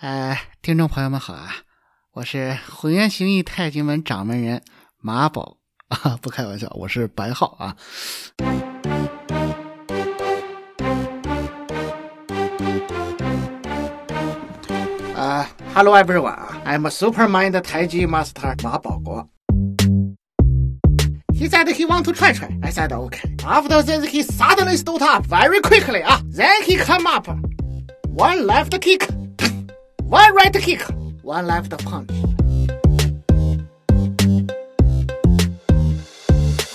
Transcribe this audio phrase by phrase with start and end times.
[0.00, 1.56] 哎，听众朋友们好啊，
[2.14, 4.62] 我是浑元形意太极门掌门人
[4.98, 7.76] 马宝啊，不开玩笑，我是白浩啊。
[15.14, 19.28] 啊，Hello everyone, I'm a Supermind 太极 Master 马保国。
[21.34, 22.48] He said he want to try try.
[22.62, 23.36] I said okay.
[23.44, 26.02] After this, he suddenly stood up very quickly.
[26.02, 27.28] Ah, then he come up.
[28.08, 29.06] One left kick,
[30.09, 30.81] one right kick,
[31.23, 32.09] one left punch.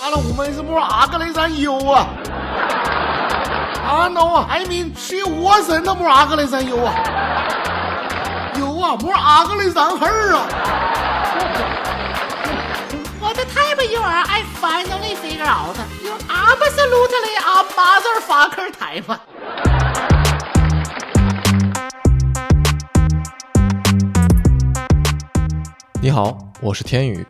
[0.01, 2.07] 阿拉我们是摸阿个的人有啊！
[3.85, 6.93] 啊 no，I mean 去我人的摸阿个的人有啊！
[8.57, 10.47] 有啊，摸阿个的人孩儿啊！
[13.21, 14.23] What time you are?
[14.27, 15.77] I finally figure out.
[16.03, 19.05] You're absolutely a motherfucker type.
[26.06, 27.26] 你好，我是天宇。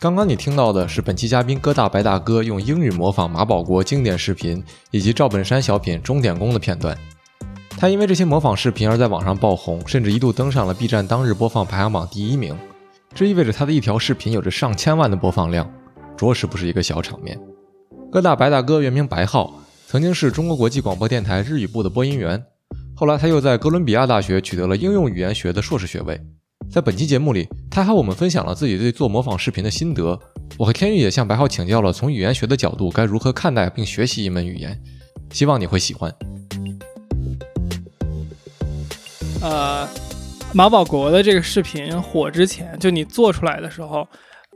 [0.00, 6.96] 刚刚你听到的是本期嘉宾哥大白大哥用英语模仿马保国经典视频以及赵本山小品《钟点工》的片段。
[7.76, 12.56] 他因为这些模仿视频而在网上爆红，甚至一度登上了 B 站当日播放排行榜第一名。
[13.12, 15.70] 这意味着他的一条视频有着上千万的播放量，
[16.16, 17.38] 着实不是一个小场面。
[18.10, 19.52] 哥大白大哥原名白浩，
[19.86, 22.42] 曾经是中国国际广播电台日语部的播音员，
[22.96, 26.18] 后来他又在哥伦比亚大学取得了应用语言学的硕士学位。
[26.70, 30.18] 在本期节目里，他和我们分享了自己对做模仿视频的心得。
[30.58, 34.80] 我和天宇也向白浩请教了从语言学的角度该如何看待并学习一门语言，
[35.30, 36.14] 希望你会喜欢。
[39.42, 39.88] 呃，
[40.54, 44.08] 马保国的这个视频火之前，就你做出来的时候，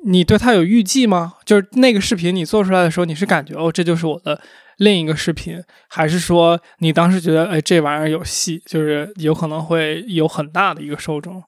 [0.04, 1.34] 你对它有预计吗？
[1.44, 4.40] 就是那个视频你做出来的时候，你是感觉哦，这就是我的
[4.78, 11.42] 另一个视频，还是说你当时觉得哎这玩意儿有戏，就是有可能会有很大的一个受众？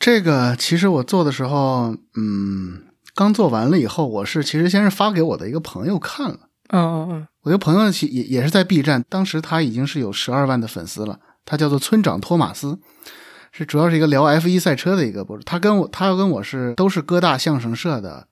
[0.00, 2.80] 这个其实我做的时候，嗯，
[3.14, 6.38] 刚做完了以后，我是其实先是发给我的一个朋友看了。
[6.70, 11.18] 嗯嗯嗯，我一个朋友其也也是在 B 站，当时他已经是有十二万的粉丝了。
[11.44, 12.78] 他叫做村长托马斯，
[13.52, 15.42] 是主要是一个聊 F 一赛车的一个博主。
[15.42, 18.26] 他跟我，他跟我是都是哥大相声社的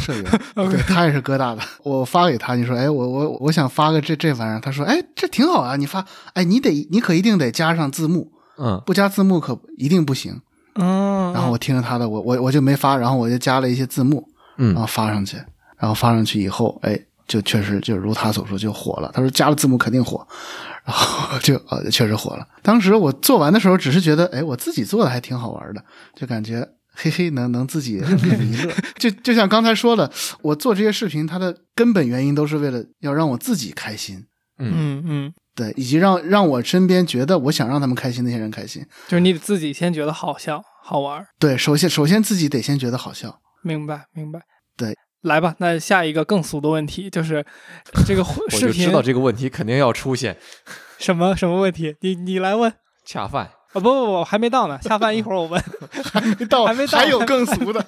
[0.00, 0.24] 社员，
[0.54, 1.60] 对他也是哥大的。
[1.82, 10.40] 我发给他，你说，哎，我我我想发个这这玩意儿，他说，哎，这挺好啊，你发，哎，你得你可一定得加上字幕，嗯不加字幕可一定不行。
[10.74, 14.26] 嗯，然后我听着他的，我我我就没发，然后我就加了一些字幕，
[14.58, 15.36] 嗯然后嗯发上去，
[15.78, 19.10] 然后发上去以后，哎，就确实就如他所说就火了。
[19.14, 20.26] 他说加了字幕肯定火，
[20.84, 22.46] 然后就呃确实火了。
[22.62, 25.84] 当时我做完的时候，只是觉得，哎，我自己做的还挺好玩的，
[26.14, 28.72] 就感觉 嘿嘿能能自己 一乐。
[28.96, 30.10] 就就像刚才说的，
[30.42, 34.24] 我做这些视频，它的根本原因都是为了要让我自己开心。
[34.58, 38.84] 嗯嗯嗯，对，以及让让我身边觉得我想让他们开心那些人开心。
[39.06, 43.38] 就是你自己先觉得好笑好玩儿，对，首先首先自己得先觉得好笑。
[43.62, 44.40] 明白明白。
[44.76, 47.44] 对，来吧，那下一个更俗的问题就是
[48.06, 50.36] 这个我视频就知道这个问题肯定要出现，
[50.98, 51.96] 什么什么问题？
[52.00, 52.72] 你你来问。
[53.04, 53.50] 恰饭。
[53.72, 55.62] 啊、不不不，还没到呢，恰饭一会儿我问。
[56.04, 57.82] 还没到，还没到还有更俗的。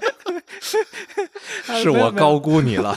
[1.83, 2.97] 是我高估你了。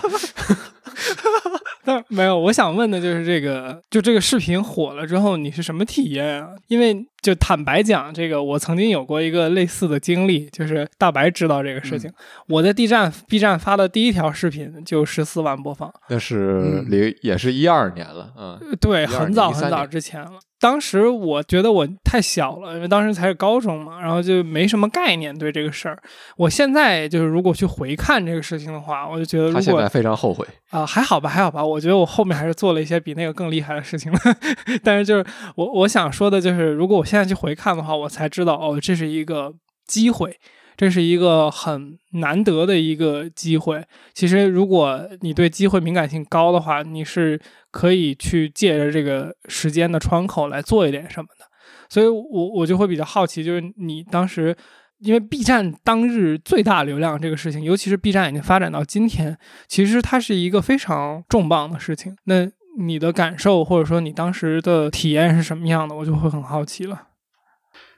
[2.09, 6.49] 没有，我想问的就是这个，就这个视频火了之后，你是什么体验啊？
[6.67, 12.11] 因为就坦白讲，这个我曾经有过一个类似的经历，就是大白知道这个事情。
[12.47, 20.33] 我在 B 站 B 站发的第一条视频就十四万播放，那是零也是一二年了，嗯对，很早很早之前了。
[20.59, 25.95] 当时我觉得我太小了，因为当时才是高中嘛，然后就没什么概念对这个事儿。
[26.35, 30.43] 我现在就是如果去回看这个事情的话，我就觉得如果他现在非常后悔。
[30.71, 31.63] 啊、还好吧，还好吧。
[31.63, 34.19] 我觉得我后面还是做了一些比那个更厉害的事情了。
[34.83, 39.55] 但是就是我我想说的就是，如果我现在去回看的话，我才知道哦，这是一个
[39.87, 40.37] 机会，
[40.75, 43.83] 这是一个很难得的一个机会。
[44.13, 47.39] 其实如果你对机会敏感性高的话，你是
[47.71, 51.45] 可以去借着这个时间的窗口来做一点什么的。
[51.89, 54.55] 所以我我就会比较好奇，就是你当时。
[54.99, 59.37] 因为 B 站当日最大流量这个事情，尤其是 B 站已经发展到今天，
[59.67, 62.17] 其实它是一个非常重磅的事情。
[62.23, 62.49] 那
[62.79, 67.06] 你的感受或者说你当时的体验是什么样的，我就会很好奇了。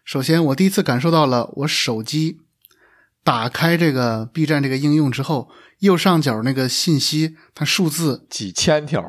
[0.10, 2.40] 首先，我第一次感受到了我手机
[3.24, 5.50] 打开这个 B 站这个应用之后，
[5.82, 9.06] 右上角那个信息，它数字，几千条，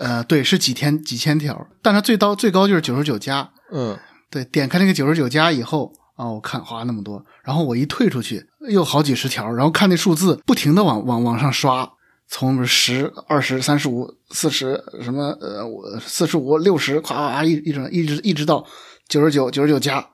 [0.00, 3.52] 呃，对，是几天几千条，但它最高最高就是九十九加。
[3.70, 3.96] 嗯，
[4.32, 11.88] 对，点开那个九十九加以后，啊，我看哗那么多，然后我一退出去，又好几十条，然后看那数字不停的往往往上刷，
[12.26, 18.66] 从十、二十、三十五、四十什么呃，我四十五、六十，咵咵一一直一直一直到
[19.06, 20.04] 九十九、九十九加，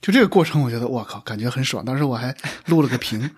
[0.00, 1.84] 就这个过程，我觉得我靠，感觉很爽。
[1.84, 2.34] 当时我还
[2.66, 3.30] 录了个屏，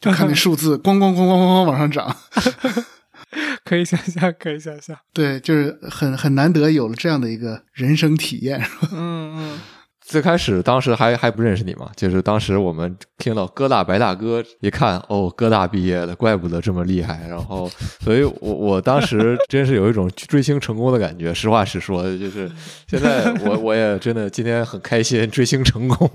[0.00, 2.16] 就看那数字咣咣咣咣咣咣往上涨。
[3.64, 4.96] 可以想象，可以想象。
[5.12, 8.64] 对，就是很很难得有了这样的一个人生体验。
[8.92, 9.60] 嗯嗯。
[10.06, 17.26] 最开始当时还还不认识你嘛，就是当时我们听到哥大白大哥，一看哦，哥大毕业的，怪不得这么厉害。
[17.26, 17.70] 然后，
[18.00, 21.32] 所以我我当时 真是有一种追星成功的感觉。
[21.32, 22.50] 实话实说，就是
[22.86, 26.10] 现在我 我也真的今天很开心，追星成功。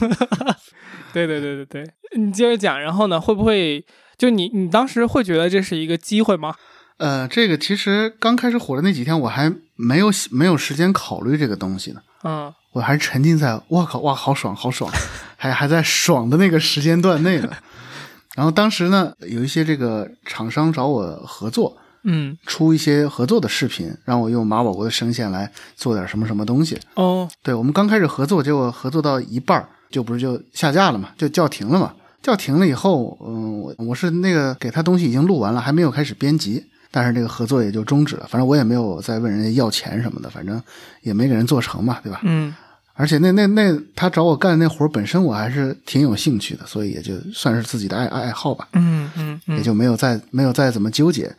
[1.12, 2.80] 对对对对对，你接着讲。
[2.80, 3.84] 然后呢，会不会
[4.16, 6.54] 就你你当时会觉得这是一个机会吗？
[6.96, 12.00] 呃，这个其实刚开始火的那几天，我还没有没有时间考虑这个东西呢。
[12.24, 12.50] 嗯。
[12.76, 14.92] 我还沉浸在“我靠哇好爽好爽”，
[15.38, 17.48] 还还在爽的那个时间段内呢。
[18.36, 26.78] 然后当时呢，有一些这个厂商找我合作，嗯，出一些合作的视频，让我用马保国的声线来做点什么什么东西。
[26.96, 31.94] 哦，对我们刚开始合作，结果合作到一半就不是就下架了嘛，就叫停了嘛。
[32.22, 38.26] 叫停了以后，嗯，我我是那个给他东西已经录完了，还没有开始编辑，但是这个合作也就终止了。
[38.28, 40.62] 反正我也没有再问人家要钱什么的，反正
[41.00, 42.20] 也没给人做成嘛，对吧？
[42.24, 42.54] 嗯。
[42.98, 48.66] 而且那那那他找我干那活本身我还是挺有兴趣的，所以也就算是自己的爱爱好吧。
[48.72, 51.30] 嗯嗯，也就没有再没有再怎么纠结。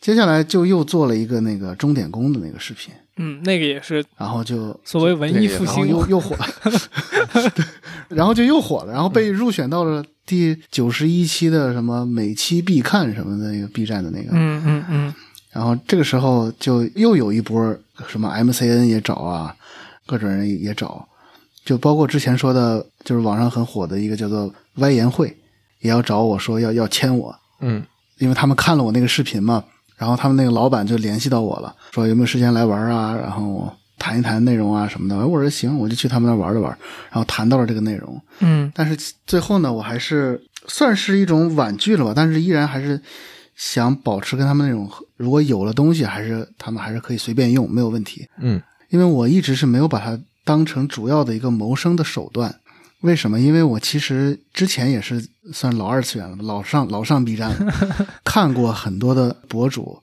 [0.00, 2.92] 接下来就又做了一个那个钟点工的那个视频。
[3.16, 4.04] 嗯，那个也是。
[4.16, 6.46] 然后就所谓文艺复兴又又火了。
[7.54, 7.64] 对，
[8.08, 14.30] 然后就又火了，然后被入选到了第九十一期的什么每期必看什么的那个 B 站的那个。
[14.32, 15.14] 嗯嗯嗯。
[15.52, 17.76] 然后这个时候就又有一波
[18.08, 19.54] 什么 MCN 也找啊。
[20.08, 21.06] 各种人也找，
[21.66, 24.50] 就包括之前说的，就是网上很火的一个叫做
[24.80, 25.36] “歪言会”，
[25.80, 27.36] 也要找我说要要签我。
[27.60, 27.84] 嗯，
[28.16, 29.62] 因为他们看了我那个视频嘛，
[29.98, 35.26] 然后他们那个老板就联系到我了，说有没有时间来玩啊，然后谈一谈内容啊什么的。
[35.26, 36.70] 我说行，我就去他们那玩了玩，
[37.10, 38.18] 然后谈到了这个内容。
[38.38, 42.98] 嗯，但是最后呢，我还是算是一种婉拒了吧，但是依然还是
[43.56, 48.26] 想保持跟他们那种，如果有了东西，还是他们还是可以随便用，没有问题。
[48.40, 48.62] 嗯。
[48.90, 52.54] 因为我一直是没有把它当成主要的一个谋生的手段，
[53.02, 53.38] 为什么？
[53.38, 57.74] 因为我其实之前也是算老二次元了，老上老上 B 站了，
[58.24, 60.02] 看过很多的博主，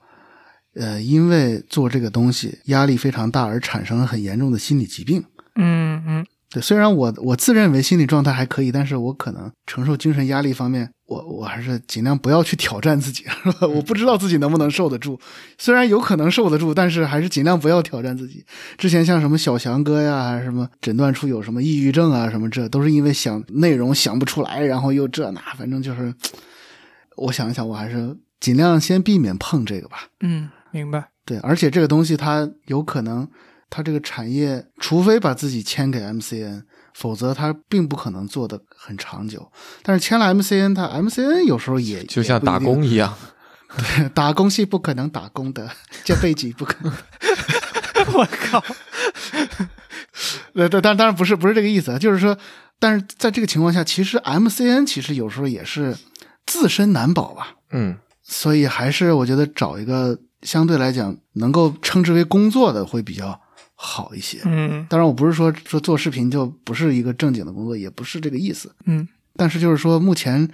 [0.75, 5.23] 呃，因为做这个东西压力非常大而产生了很严重的心理疾病。
[5.55, 6.25] 嗯嗯。
[6.51, 13.67] 对，虽然我我自认为心理状态还可以，但是我可能承受精神压力方面，我我还是尽量不要去挑战自己，是吧？
[13.67, 15.19] 我不知道自己能不能受得住，
[15.57, 18.43] 虽然有可能受得住，但是还是尽量不要挑战自己。
[18.77, 26.13] 之前像什么小翔哥呀，还是什么诊断出有什么抑郁症啊，什么这都是因为想内容想不出来，然后又这那，反正就是，
[27.17, 30.07] 我想一想，我还是尽量先避免碰这个吧。
[30.21, 31.09] 嗯，明白。
[31.23, 33.27] 对，而且这个东西它有可能。
[33.67, 36.61] 它这个产业，除非把自己签给 MCN，
[36.95, 39.51] 否则他并不可能做的很长久。
[39.83, 43.13] 但是签了 MCN，他 MCN 有时候也就像打工一样，
[43.75, 45.69] 对，打工是不可能打工的，
[46.05, 46.93] 这辈子不可能。
[48.13, 48.63] 我靠！
[50.53, 52.37] 呃，当当当然不是不是这个意思，就是说，
[52.79, 55.97] 但是在这个情况下，其实 MCN 其实有时候也是
[56.45, 57.55] 自身难保吧。
[57.71, 63.37] 嗯，所以还是我觉得找一个相对来讲能够称之为工作的会比较。
[63.75, 69.05] 好一些，嗯，当然我不是说说做视频就不是一个正经的工作，也不是这个意思，嗯，
[69.35, 70.49] 但是就是说目前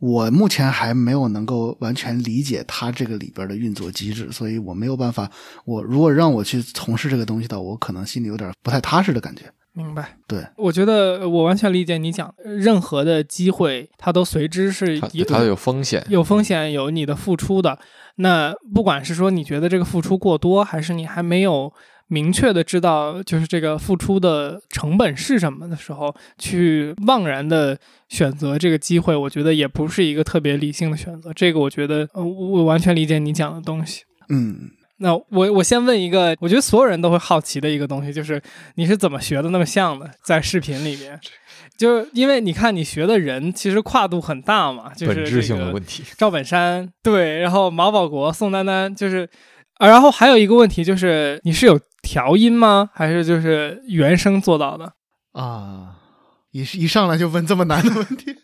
[0.00, 5.30] 我目前还没有能够完全理解它这个里边的运作机制，所以我没有办法，
[5.64, 9.44] 我如果让我去从事这个东西的，我可能心里有点不太踏实的感觉。
[9.72, 17.78] 明白，对，我觉得我完全理解你讲，任何的机会它都随之是有它有风险，有风险，有你的付出的。
[18.16, 21.72] 那不管是说你觉得这个付出过多，还是你还没有。
[22.14, 27.76] 明确的知道就是这个付出的成本是什么的时候，去妄然的
[28.08, 31.32] 选择这个机会，我觉得也不是一个特别理性的选择。
[31.34, 34.04] 这个我觉得，我完全理解你讲的东西。
[34.28, 38.40] 嗯，那我我先问一个，我觉得所有人都会好奇的一个东西，就是
[38.76, 40.08] 你是怎么学的那么像的？
[40.22, 41.18] 在视频里面，
[41.76, 46.04] 就是因为你看你学的人其实跨度很大嘛，就是本质性的问题。
[46.16, 49.28] 赵本山对，然后毛保国、宋丹丹，就是
[49.78, 51.80] 啊，然后还有一个问题就是，你是有。
[52.06, 52.90] 调音吗？
[52.92, 54.92] 还是就是原声做到的
[55.32, 55.96] 啊？
[56.50, 58.36] 一一上来就问这么难的问题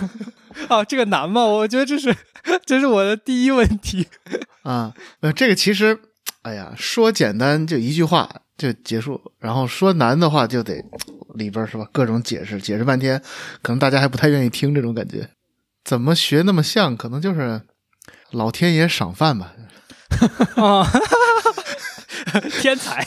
[0.68, 0.84] 啊？
[0.84, 1.40] 这个难吗？
[1.42, 2.14] 我觉得这是
[2.66, 4.06] 这是我的第一问题
[4.62, 4.92] 啊。
[5.20, 5.98] 呃，这个其实，
[6.42, 10.84] 哎呀，说简单就一句话就结束，然后说难的话就得
[11.36, 11.88] 里边是吧？
[11.90, 13.18] 各种解释，解释半天，
[13.62, 15.30] 可能大家还不太愿意听这种感觉。
[15.82, 16.94] 怎么学那么像？
[16.94, 17.62] 可能就是
[18.32, 19.54] 老天爷赏饭吧。
[20.56, 20.86] 啊。
[22.60, 23.06] 天才，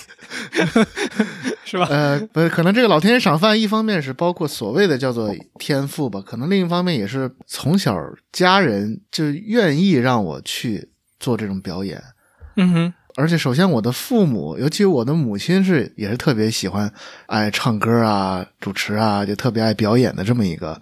[1.65, 1.85] 是吧？
[1.89, 7.95] 呃，不，可能这个老天爷赏饭，一方面是包括所谓的叫做天赋吧，可能另一方面也是从小
[8.31, 10.89] 家人就愿意让我去
[11.19, 12.01] 做这种表演。
[12.55, 16.91] 嗯哼，而且，首先我的父母，尤其我的母亲是也是特别喜欢
[17.27, 20.81] 爱唱歌啊、主持啊，就特别爱表演的这么一个，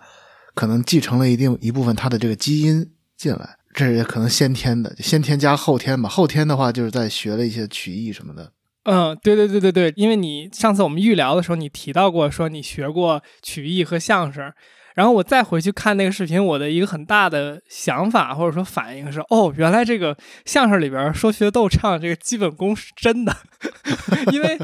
[0.54, 6.10] 可能继承了一定一部分他的这个基因进来，这也可能先天的，先天加后天吧。
[6.10, 8.52] 后天的话，就是在学了一些曲艺什么的。
[8.84, 14.52] 嗯，对对对对对，因为你上次我们预聊的时候，你提到过说你学过曲艺和相声，
[14.96, 23.36] 然后我再回去看那个视频，我的一个很大的想法或者说反应是，哦，原来这个相声里边说学逗唱这个基本功是真的，
[24.34, 24.58] 因为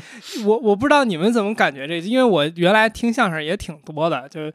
[0.45, 4.51] 我我不知道你们怎么感觉这，因为我原来听相声也挺多的，就。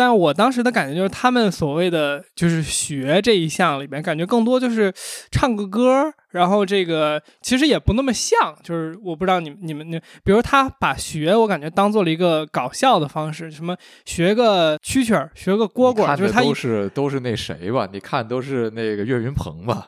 [0.00, 4.90] 但我当时的感觉就是，他们所谓的就是学这一项里边，感觉更多就是
[5.30, 8.56] 唱个歌，然后这个其实也不那么像。
[8.64, 13.76] 就是我不知道你们你们那，比如他把学，我感觉当做了一个搞笑的方式，什么
[14.06, 17.86] 学个蛐蛐儿，学个蝈蝈，就是他都是都是那谁吧？
[17.92, 19.86] 你看都是那个岳云鹏吧？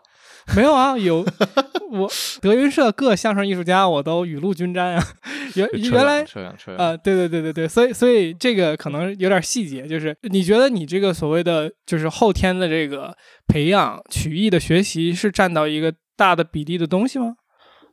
[0.57, 1.25] 没有啊，有
[1.93, 5.05] 我德云社各相声艺术家，我都雨露均沾啊。
[5.55, 6.23] 原 原来
[6.79, 13.15] 啊，对对对对对，所以所以这个可能有点细节，就是你觉得你这个所谓的就是后天的这个
[13.47, 17.35] 培养曲艺的学习是占到一个大的比例的东西吗？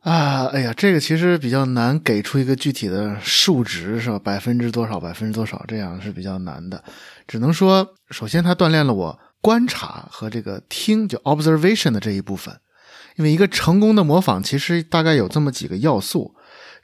[0.02, 4.18] 啊，哎呀，这个其实比较难给出一个具体的数值，是吧？
[4.18, 6.82] 百分之多少，百分之多少，这样是比较难的。
[7.28, 9.20] 只能说，首先它锻炼了我。
[9.42, 12.60] 观察和这个听，就 observation 的这一部分，
[13.16, 16.36] 因为一个成功的模仿，其实大概有这么几个要素。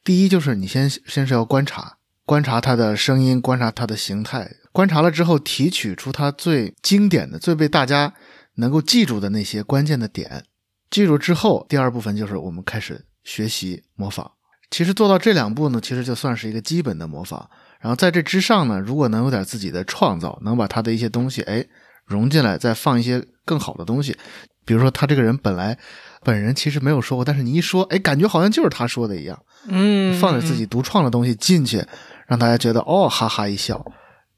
[0.03, 8.13] 第一，就是你先先是要观察，观察它的声音，观察它的形态，观察了之后，提取出它最经典的、最被大家
[8.55, 10.45] 能够记住的那些关键的点。
[10.89, 14.31] 记住之后，第二部分就是我们开始学习模仿。
[14.71, 17.49] 其实做到这两步呢，其实就算是一个基本的模仿。
[17.81, 21.65] 然后在这之上呢，如果能有点自己的创造，能把他的一些东西，哎。
[22.05, 24.15] 融进来，再放一些更好的东西，
[24.63, 25.77] 比如说他这个人本来
[26.23, 31.83] 本人其实没有说过，但是你一说，哎，感觉好像就是他说的一样，嗯，放点自己独创的东西进去，
[32.27, 33.83] 让大家觉得哦，哈哈一笑，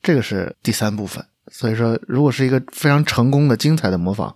[0.02, 1.24] 这个是第三部分。
[1.52, 4.34] 所以说，如果是一个非常成功的、精彩的模仿，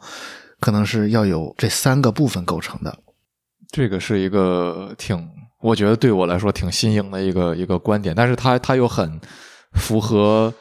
[0.59, 2.97] 可能是要有这三个部分构成的。
[3.69, 5.29] 这个是一个挺，
[5.61, 9.19] 我觉得对我来说挺新颖的一个一个观点，但是他他又很
[9.73, 10.53] 符合。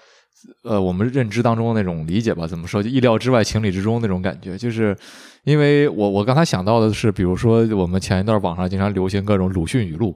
[0.62, 2.82] 呃，我们认知当中的那种理解吧，怎么说？
[2.82, 4.96] 就意料之外，情理之中那种感觉，就是。
[5.44, 10.14] 因为我我刚才想到的是，比如说我们前一段网上经常流行各种鲁迅语录，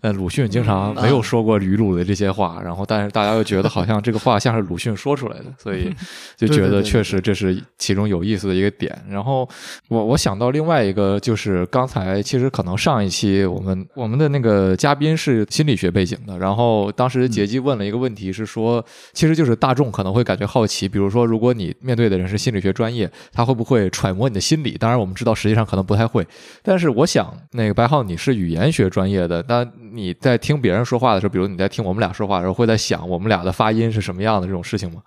[0.00, 5.94] 呃，鲁迅经常没有说过吕鲁的这些话，然后但是大家又觉得好像这个话像是鲁迅说出来的，所以
[6.36, 8.92] 就觉得确实这是其中有意思的一个点。
[9.08, 9.48] 然后
[9.86, 24.63] 我我想到另外一个就是刚才其实可能上一期我们我们的那个嘉宾是心理学背景的，然后当时杰基问了一个问题，是说其实就是大众可能会感觉好奇，比如说如果你面对的人是心理学专业，他会不会揣摩你的心？
[24.72, 26.26] 当然，我们知道实际上可能不太会，
[26.62, 35.02] 但是我想，那个白浩，你是语言学专业的，那你在听别人说话的时候，比如你在听我们俩说话的时候，会在想我们俩的发音是什么样的这种事情吗？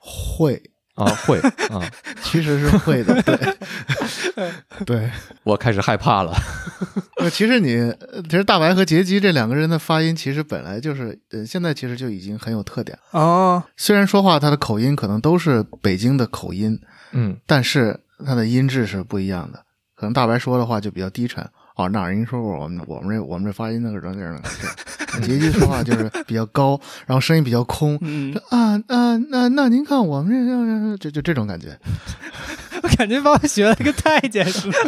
[0.00, 0.60] 会
[0.94, 1.38] 啊，会
[1.70, 1.82] 啊，
[2.22, 3.36] 其实是会的，对，
[4.86, 5.10] 对
[5.42, 6.32] 我开始害怕了。
[7.16, 7.92] 呃，其实你
[8.28, 13.62] 其实大白和杰基这两个人的发音，其实本来就是，呃，现在其实就已经很有特点哦。
[13.76, 16.78] 虽然说话他的口音可能都是北京的口音，
[17.12, 17.98] 嗯，但是。
[18.26, 19.62] 它的音质是不一样的，
[19.94, 21.88] 可能大白说的话就比较低沉哦。
[21.88, 24.42] 哪人说过我们我们这我们这发音那个软件呢？
[25.22, 27.96] 杰基说话就是比较高，然后声音比较空。
[28.50, 31.78] 啊啊那那您看我们这就就这种感觉，
[32.82, 34.76] 我感觉把我学了个太监似的。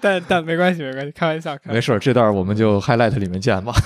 [0.00, 1.56] 但但没关系没关系，开玩笑。
[1.64, 3.72] 没事，这段我们就 highlight 里面见吧。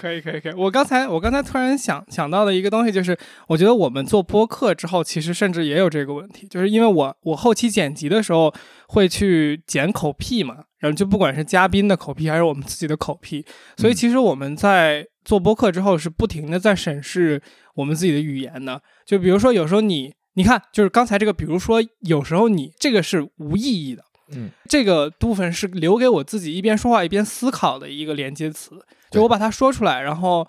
[0.00, 3.16] 可以可以可以，我刚才我刚才突然想想到的一个东西就是，
[3.48, 8.52] 我觉得我们做播客之后，其实甚至也有这个问题，就是因为我我后期剪辑的时候
[8.88, 13.44] 会去剪口癖嘛，然后就不管是嘉宾的口癖还是我们自己的口癖，
[13.76, 17.42] 所以其实我们在做播客之后是不停的在审视
[17.74, 18.80] 我们自己的语言的。
[19.04, 24.02] 就比如说有时候你你看，就是刚才这个，比如说有时候你这个是无意义的，
[24.32, 28.82] 嗯，这个部分是留给我自己一边说话一边思考的一个连接词。
[29.10, 30.46] 就我把它说出来，然后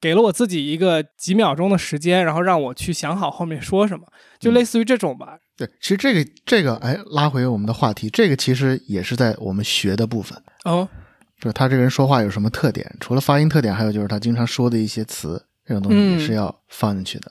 [0.00, 4.06] 给了我自己一个几秒钟的时间，然后让我去想好后面说什么，
[4.38, 5.38] 就类似于这种吧。
[5.56, 10.88] 对，其实这个这个，哎，拉回我们的话题，这个其实也是在我们学的部分哦。
[11.40, 12.90] 就是他这个人说话有什么特点？
[13.00, 17.30] 除了发音特点，还有就是他经常说的一些词，这种东西也是要放进去的。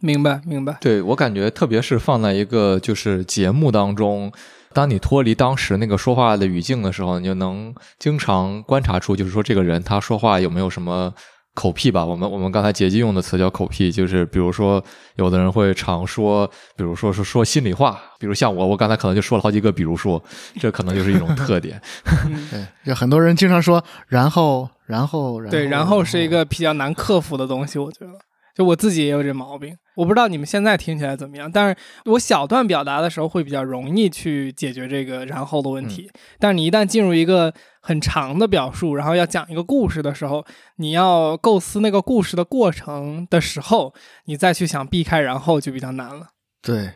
[0.00, 0.76] 明白，明白。
[0.80, 4.32] 对我感觉，特别是放在一个就是节目当中。
[4.74, 11.14] 当你脱离当时那个说话的语境的时候，你就能经常观察出，就是说这个人他说话有没有什么
[11.54, 12.04] 口癖吧？
[12.04, 14.82] 我们我们刚才杰基用的词叫口癖，就是比如说
[15.14, 16.44] 有的人会常说，
[16.76, 20.20] 比如说是说心里话，比如像我，我刚才可能就说了好几个，比如说，
[20.60, 21.80] 这可能就是一种特点。
[22.50, 28.12] 对，就很多人经常说，然后，然后，然后，对，然后是一个比较难克服的东西，我觉得。
[28.54, 40.44] 就我自己也有这毛病，我不知道你们现在听起来怎么样，但是我小段表达的时候会比较容易去解决这个然后的问题，但是你一旦进入一个很长的表述，然后要讲一个故事的时候，
[40.76, 43.92] 你要构思那个故事的过程的时候，
[44.26, 46.28] 你再去想避开然后就比较难了。
[46.62, 46.92] 对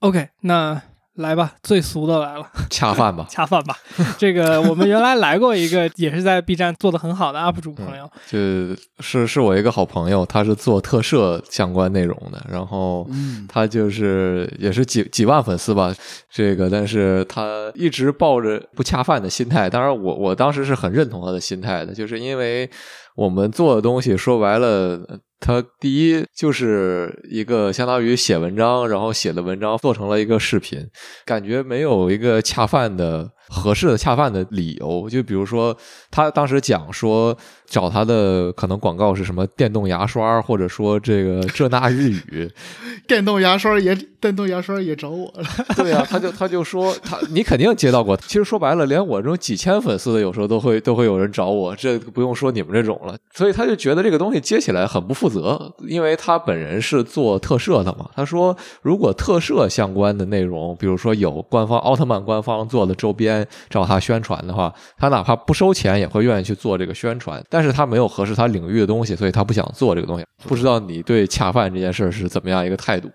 [0.00, 0.82] ，OK，那。
[1.16, 3.76] 来吧，最俗的来了，恰饭吧， 恰饭吧。
[4.18, 8.38] 这个我们原来来过一个，也是在 B 站做的很好的 UP 主朋友，就
[9.00, 13.08] 是是我一个好朋友，他是做特摄相关内容的，然后
[13.48, 15.94] 他就是也是几几万粉丝吧，
[16.30, 19.70] 这个，但是他一直抱着不恰饭的心态。
[19.70, 22.68] 当然，我我当时是很认同他的心态的，就是因为
[23.14, 25.00] 我们做的东西说白了。
[25.38, 30.88] 他第一就是一个相当于写文章，然后写的文章做成了一个视频，
[31.24, 33.30] 感觉没有一个恰饭的。
[33.48, 35.76] 合适的恰饭的理由，就比如说
[36.10, 37.36] 他当时讲说
[37.66, 42.50] 找他的可能广告是什么电动牙刷，或者说这个这那日语，
[43.06, 45.44] 电动牙刷也电动牙刷也找我了。
[45.76, 48.16] 对呀，他就他就说他你肯定接到过。
[48.16, 53.16] 其实说白了，连我这种几千粉丝的，有时候都会都会有人找我，这不用说你们这种了。
[53.32, 58.08] 所以他就觉得这个东西接起来很不负责，因为他本人是做特摄的嘛。
[58.14, 63.35] 他说如果特摄相关的内容，比如说有官方奥特曼官方做的周边。
[63.68, 70.24] 找他宣传的话，他哪怕不收钱也会愿意去做这个宣传，但是他没有合适他领域的东西，所以他不想做这个东西。
[70.44, 73.10] 不知道你对恰饭这件事是怎么样一个态度？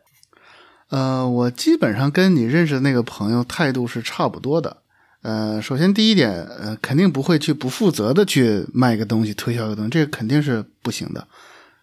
[0.90, 4.78] 呃，我基本上跟你认识的那个朋友态度是差不多的。
[5.22, 11.26] 呃，首先第一点，呃，肯定不会去不负责的去卖一个东西、推销一个东西，这个肯定是不行的。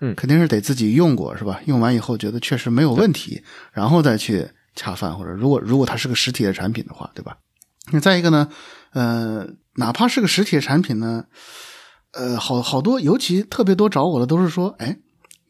[0.00, 1.60] 嗯，肯定是得自己用过是吧？
[1.64, 7.36] 用完以后觉得确实没有问题，然后再去恰饭，或者如果如果它是个实体的产品的话，对吧？
[7.92, 8.48] 那再一个呢，
[8.92, 9.46] 呃，
[9.76, 11.24] 哪怕是个实体产品呢，
[12.12, 14.98] 呃，好好多，尤其特别多找我的都是说，哎，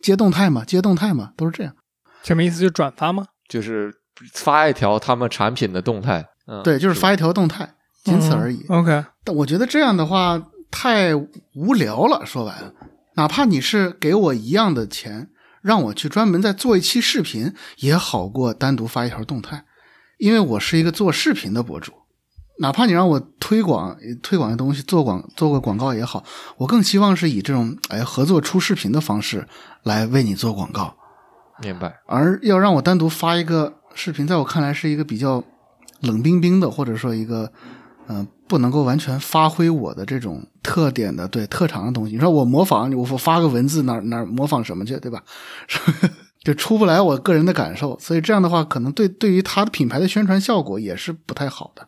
[0.02, 1.74] 接动态嘛，接动态嘛，都是这样。
[2.22, 2.60] 什么意思？
[2.60, 3.26] 就转发吗？
[3.48, 3.92] 就是
[4.32, 6.26] 发一条他们产品的动态。
[6.46, 7.74] 嗯，对，就是发一条动态，
[8.04, 8.64] 仅此而已。
[8.68, 9.04] OK。
[9.24, 12.24] 但我觉得这样的话太无聊了。
[12.26, 12.72] 说白了，
[13.14, 15.30] 哪怕你是给我一样的钱，
[15.62, 19.64] 让我去专门再做一期视频，也好过单独发一条动态，
[20.18, 21.92] 因为我是一个做视频的博主。
[22.60, 26.24] 哪怕你让我推广推广的东西，做广做个广告也好，
[26.56, 29.46] 我更希望是以这种哎合作出视频的方式
[29.84, 30.94] 来为你做广告。
[31.62, 31.94] 明白。
[32.06, 35.42] 而要让我单独发一个视频，在我看来是一个比较
[36.00, 37.50] 冷冰冰的，或者说一个
[38.08, 42.14] 嗯不能够完全发挥我的这种特点的对特长的东西。
[42.14, 45.22] 你说我模仿，我发个文字哪哪模仿什么去，对吧？
[46.44, 51.87] 就出不来我个人的感受，所以这样的话，可能对对于他的品牌的宣传效果也是不太好的。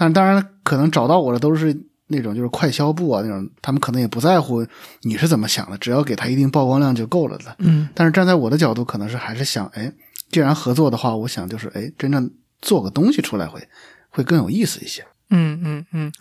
[0.00, 4.66] 但当然，可能找到我的都是那种就是快销部啊那种，他们可能也不在乎
[5.02, 7.54] 你是怎么想的，只要给他一定曝光量就够了的。
[7.58, 7.86] 嗯。
[7.94, 9.92] 但是站在我的角度，可能是还是想，哎，
[10.30, 12.30] 既然合作的话，我想就是，哎，真正
[12.62, 13.60] 做个东西出来会
[14.08, 15.04] 会更有意思一些。
[15.28, 16.12] 嗯嗯嗯。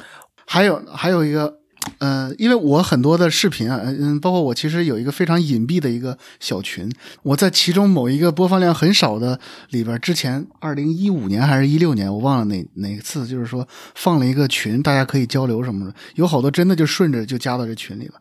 [0.46, 1.59] 还有还有一个。
[2.00, 6.90] 呃，因为我很多的视频啊，嗯，包括我其实有一个非常隐蔽的一个小群，
[7.24, 9.40] 我在其中某一个播放量很少的
[9.70, 18.14] 里边，之前二零一五年还是一六年，我忘了哪哪次，就是说放了一个群，大家可以交流什么的，有好多真的就顺着就加到这群里了。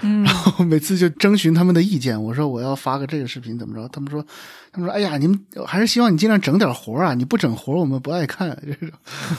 [0.00, 3.86] 嗯，然后每次就征询他们的意见，我说我要发个这个视频怎么着？
[3.88, 4.24] 他们说，
[4.72, 8.90] 他们说，哎呀，你们还是希望你尽量整点活啊，你不整活我们不爱看 这种。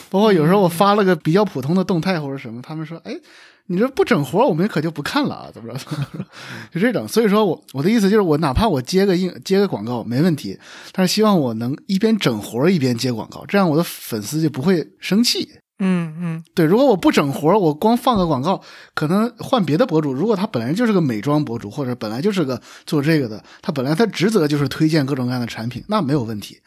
[0.10, 3.14] 包括有时候我发了个比较普通的动态或者什么，他们说，哎。
[3.68, 5.50] 你这不整活，我们可就不看了啊？
[5.54, 5.80] 怎么着？
[6.74, 7.08] 就这种。
[7.08, 10.60] 所以说我我的意思就是，我哪怕我接个应接个广告没问题，
[10.92, 15.50] 但是希望我能一边整活一边接广告，这样我的粉丝就不会生气。
[15.80, 16.66] 嗯嗯，对。
[16.66, 18.62] 如果我不整活，我光放个广告，
[18.94, 26.60] 可能换别的博主，如果他本来就是个美妆博主，或者本来就是个做这个的，他本来他职责就是推荐各种各样的产品，那没有问题。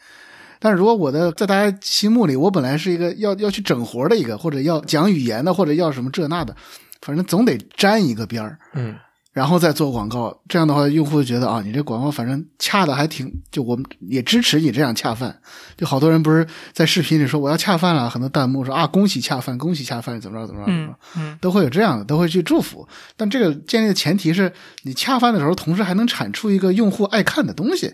[0.59, 6.55] 但是如果我的在大家心目里，我本来是一个要要去整活的一个，或者要讲语言的，或者要什么这那的。
[7.01, 8.95] 反正总得沾一个边儿，嗯，
[9.33, 15.39] 然后再做广告，这样的话，用户就觉得啊，你这广告反正恰的还挺，就我们也支持你这样恰饭。
[15.77, 22.87] 就好多人不是在视频里说我要恰饭了，很多弹幕说啊，恭喜恰饭，恭喜恰饭，怎么着怎么着，嗯嗯，都会有这样的，都会去祝福。
[23.15, 24.51] 但这个建立的前提是
[24.83, 27.93] 你恰饭的时候，同时还能产出一个用户爱看的东西。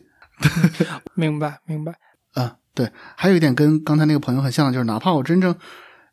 [1.13, 1.93] 明白明白。
[2.33, 5.53] 啊，对，还有一点跟刚才那个朋友很像，就是哪怕我真正，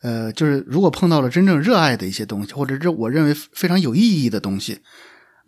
[0.02, 4.80] 呃，就是如果碰到了真正热爱的一些东西，或者是我认为非常有意义的东西，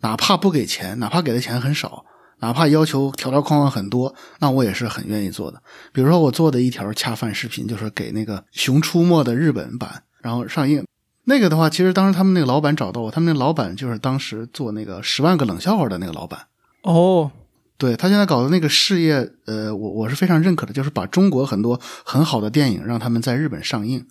[0.01, 2.05] 哪怕不给钱，哪怕给的钱很少，
[2.39, 5.61] 哪怕要求条条框框很多，那我也是很愿意做的。
[5.91, 10.85] 比如说我做的一条恰饭视频，就是给那个《熊出没》的日本版，然后上映。
[11.25, 16.47] 那个的话，其实当时他们那个老板找到我，他们那老板就是当时做那个《十万个冷笑话》的那个老板。
[16.81, 17.31] 哦，
[17.77, 24.05] 对他现在搞的那个事业，呃，我我是非常认可的，就是把中国很多很好的电影让他们在日本上映，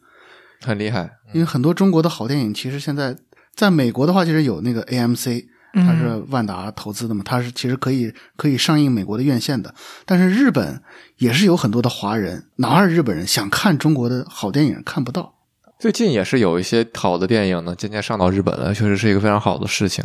[0.62, 1.10] 很厉害。
[1.32, 3.16] 因为很多中国的好电影其实现在
[3.54, 5.44] 在美国的话，其实有那个 AMC，
[5.74, 10.82] 它是万达投资的嘛，它是其实可以可以上映美国的院线的，但是日本
[11.18, 15.34] 也是有很多的华人，哪怕是日本人想看中国的好电影看不到。
[15.78, 20.04] 最近也是有一些好的电影呢，渐渐上到日本了，确实是一个非常好的事情。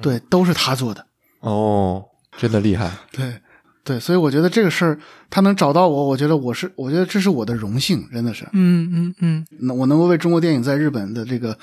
[0.00, 1.06] 对，都是他做的。
[1.40, 2.02] 哦，
[2.36, 2.90] 真的厉害。
[3.12, 3.40] 对，
[3.84, 8.44] 对，所以我觉得这个事儿他能找到我，我觉得我是，我觉得这是我的荣幸，真的是。
[8.52, 11.58] 嗯嗯嗯，那我能够为中国电影在日本的这个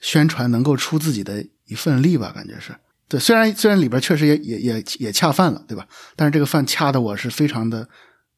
[0.00, 2.72] 宣传能够出自己的一份力吧，感觉是。
[3.08, 5.86] 对，虽然虽然里边确实也也也也恰饭了，对吧？
[6.16, 7.86] 但是这个饭恰的我是非常的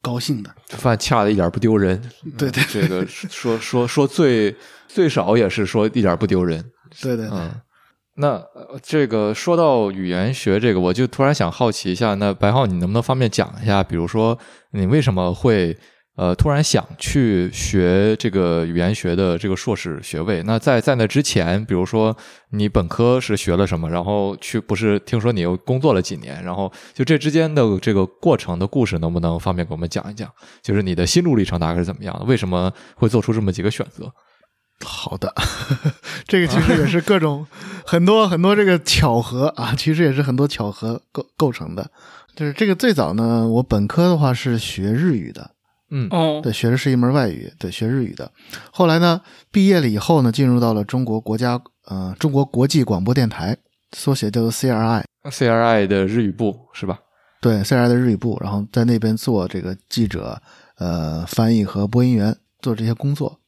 [0.01, 0.49] 高兴的。
[0.69, 2.01] 饭恰的一点不丢人。
[2.37, 4.55] 对对，这个说说说最
[4.87, 6.63] 最少也是说一点不丢人。
[7.01, 7.37] 对 对对。
[7.37, 7.51] 嗯，
[8.19, 8.43] 那
[8.81, 14.37] 这个说到语言学这个，我就突然想好奇一下，那白浩，你能不能方便讲一下，比如说
[14.71, 15.77] 你为什么会
[16.15, 20.41] 呃突然想去学这个语言学的这个硕士学位？
[20.47, 22.17] 那在在那之前，比如说
[22.49, 30.27] 你本科是学了什么，然后去不是听说你又工作了几年，然后就这之间的这个过程的故事，能不能方便给我们讲一讲？
[30.63, 32.25] 就是你的心路历程大概是怎么样的？
[32.25, 34.11] 为什么会做出这么几个选择？
[34.85, 35.33] 好的，
[36.27, 37.45] 这个其实也是各种
[37.85, 41.89] 很多很多这个巧合啊， 其实也是很多巧合构构成的。
[42.35, 45.49] 就是这个最早呢，我本科的话是学日语的，
[45.89, 48.31] 嗯哦，对，学的是一门外语，对，学日语的。
[48.71, 49.19] 后来呢，
[49.51, 53.57] 毕业了以后呢，进入到了中国国家呃中国国际广播电台，
[53.95, 56.99] 缩写叫做 CRI，CRI 的日语部是吧？
[57.41, 60.39] 对，CRI 的日语部，然后在那边做这个记者、
[60.77, 63.39] 呃翻译和播音员，做这些工作。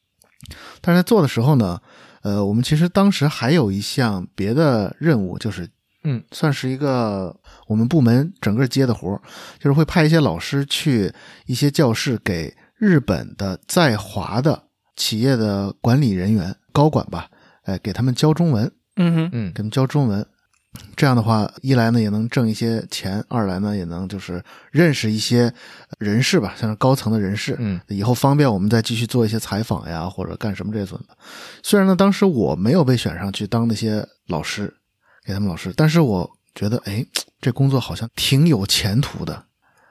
[0.80, 1.80] 但是在做的时候呢，
[2.22, 5.68] 呃，我们其实当时还有一项别的任务，就是
[6.04, 7.34] 嗯，算是一个
[7.66, 9.20] 我们部门整个接的活儿，
[9.58, 11.12] 就是会派一些老师去
[11.46, 14.64] 一些教室给日本的在华的
[14.96, 17.28] 企业的管理人员、高管吧，
[17.64, 19.52] 哎，给他们教中文，嗯哼，嗯。
[19.52, 20.26] 给他们教中文。
[20.94, 25.52] 这样的话，一来呢也能挣一些钱，二来呢也能就是认识一些
[25.98, 31.16] 人士吧，像是高层的人士，嗯，以后方便我们再继续做一些采访呀，或者干什么这种的。
[31.62, 34.72] 虽然呢，当时我没有被选上去当那些老师，
[35.24, 37.04] 给他们老师，但是我觉得，哎，
[37.40, 39.44] 这工作好像挺有前途的。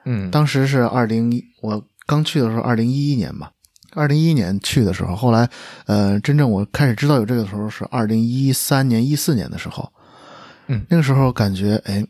[0.06, 3.52] 嗯，当时是二零一，我刚去的时候，二零一一年吧，
[3.92, 5.46] 二零一一年去的时候，后来，
[5.84, 9.92] 呃，真正我开始知道有这个的时候是二零一三年、一四年的时候，
[10.70, 12.02] 嗯那个时候感觉，哎，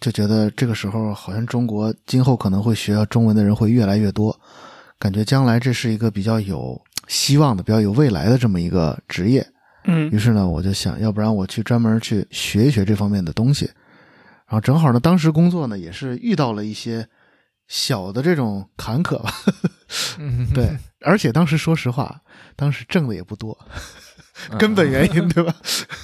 [0.00, 4.38] 就觉得这个时候好像中国今后可能会学中文的人会越来越多，
[4.98, 9.46] 感觉将来这是一个比较有希望的、比较有未来的这么一个职业。
[9.84, 13.64] 嗯于是呢，我就想要不然我去专门去学一学这方面的东西。
[14.46, 17.06] 然后正好呢，当时工作呢也是遇到了一些
[17.68, 19.32] 小的这种坎坷吧，
[20.18, 22.20] 嗯对，而且当时说实话，
[22.56, 23.56] 当时挣的也不多，
[24.58, 25.54] 根本原因对吧？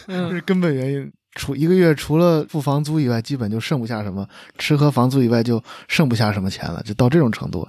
[0.06, 1.12] 这嗯是 根本原因。
[1.36, 4.26] 除一个月除了付房租以外，基本就剩不下什么
[4.58, 7.68] 吃喝房租以外，就剩不下什么钱了，就到这种程度了。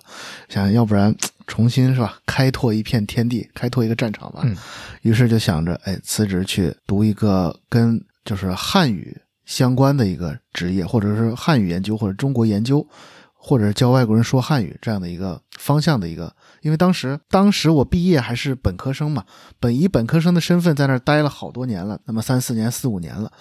[0.49, 1.13] 想要不然
[1.45, 4.41] 重新是吧，开拓一片天地，开拓一个战场吧。
[4.45, 4.56] 嗯
[5.01, 12.86] 于是就想着，哎，辞职去读一个跟就是汉语相关的一个职业，或者是汉语研究，或者中国研究，
[13.34, 16.34] 或者是教外国人说汉语这样的一个方向的一个。
[16.67, 19.23] 因为当时当时我毕业还是本科生嘛，
[19.58, 23.32] 本以本科生的身份在那儿待了好多年了，那么三四年、四五年了。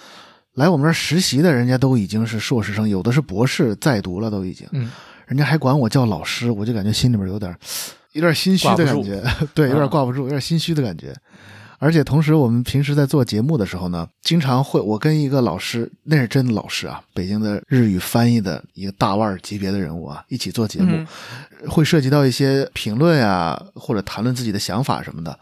[0.55, 4.93] 来我们这儿实习的人家都已经是硕士生，有的是博士在读了，都已经，嗯
[5.27, 7.53] 人家还管我叫老师，我就感觉心里边有点
[8.13, 9.21] 有点 心虚的感觉，
[9.53, 11.13] 对，有点挂不住，有点心虚的感觉。
[11.79, 21.07] 而且同时，我们平时在做节目的时候呢，经常会我跟一个老师，那是真的老师啊，北京的日语翻译的一个大腕儿级别的人物啊，一起做节目，嗯
[21.69, 25.39] 会涉及到一些评论啊，或者谈论自己的想法什么的，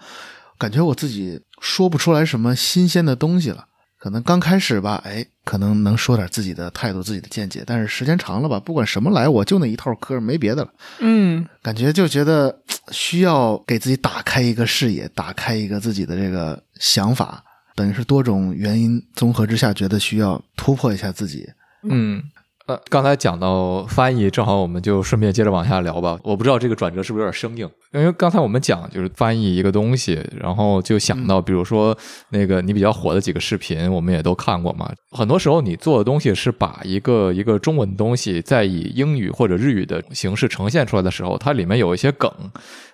[0.59, 3.67] 感觉我自己说不出来什么新鲜的东西了。
[4.05, 10.71] 可能刚开始吧，哎，可能能说点自己的态度、自己的见解，但是时间长了吧，不管什么来，我就那一套嗑，没别的了。
[10.99, 12.55] 嗯感觉就觉得
[12.91, 17.43] 需要给自己打开一个视野，打开一个自己的这个想法，
[17.75, 21.49] 等于是多种原因综合之下，觉得需要突破一下自己。
[21.89, 22.23] 嗯，
[22.67, 26.19] 呃，刚才讲到翻译，正好我们就顺便接着往下聊吧。
[26.23, 31.95] 我不知道这个转折是不是有点生硬，因为刚才我们讲就是翻译一个东西，然后就想到，比如说
[32.31, 34.91] 那个你比较火的几个视频，我们也都看过嘛。
[35.17, 42.31] 很多时候你做的东西是把一个一个中文东西，在以英语或者日语的形式呈现出来的时候，它里面有一些梗，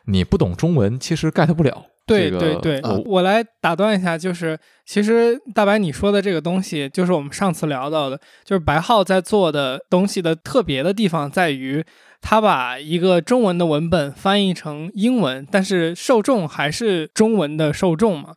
[0.04, 1.86] 你不懂中文其实 get 不了。
[2.06, 11.84] 对这个对对，我我来打断一下，就是其实大白你说的这个东西，就是我们上次聊到的，就是白浩在做的东西的特别的地方在于，
[12.20, 18.34] 他把一个中文的文本翻译成英文，但是受众还是中文的受众嘛，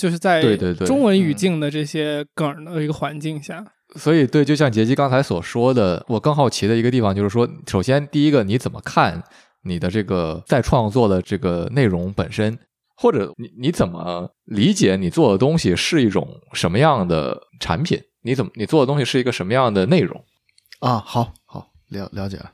[0.00, 3.62] 就是在对对对中文语嗯境的这些梗的一个环境下，
[3.96, 9.22] 所以，对，就像杰基刚才所说的，我更好奇的一个地方就是说，首先第一个，你怎么看
[9.64, 12.58] 你的这个在创作的这个内容本身，
[12.96, 18.00] 或者你你怎么理解你做的东西是一种什么样的产品？
[18.22, 20.24] 你怎么你做的东西是一个什么样的内容？
[20.80, 22.52] 啊，好好了了解了。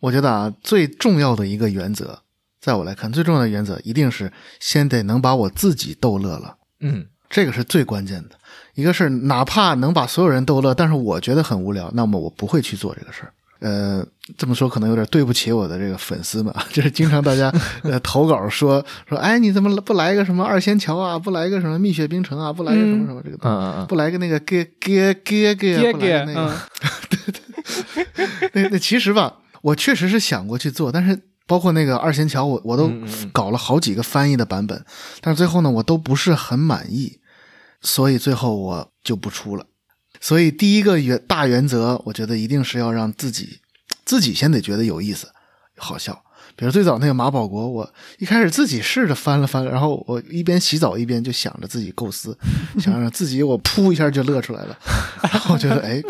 [0.00, 2.20] 我觉得啊，最重要的一个原则，
[2.64, 8.30] 在我来看，最重要的原则一定是先得能把我自己逗乐了，嗯这个是最关键的。
[8.74, 13.32] 一个是哪怕能把所有人逗乐，但是我觉得很无聊，那么我不会去做这个事儿。
[13.60, 14.02] 呃，
[14.38, 26.46] 这么说可能有点对不起我的这个粉丝们啊， 就是经常大家呃投稿说说，哎，你怎么不来个什么二仙桥啊，不来个什么蜜雪冰城啊，不来个什么什么这个东西，嗯嗯嗯，不来个那个给给给给爹不来那个。
[26.46, 26.56] 嗯，
[28.54, 32.90] 那那其实吧，我确实是想过去做，但是包括那个二仙桥，我我都
[33.32, 34.84] 搞了好几个翻译的版本，
[35.20, 37.20] 但是最后呢，我都不是很满意，
[37.80, 39.66] 所以最后我就不出了。
[40.20, 43.60] 所以第一个原大原则，我觉得一定是要让自己
[44.04, 45.28] 自己先得觉得有意思、
[45.76, 46.24] 好笑。
[46.56, 52.36] 比如最早那个马保国，我一开始自己试着翻了翻，然后我一边洗澡一边就想着自己构思，
[52.78, 54.78] 想让自己我噗一下就乐出来了，
[55.22, 56.02] 然后觉得哎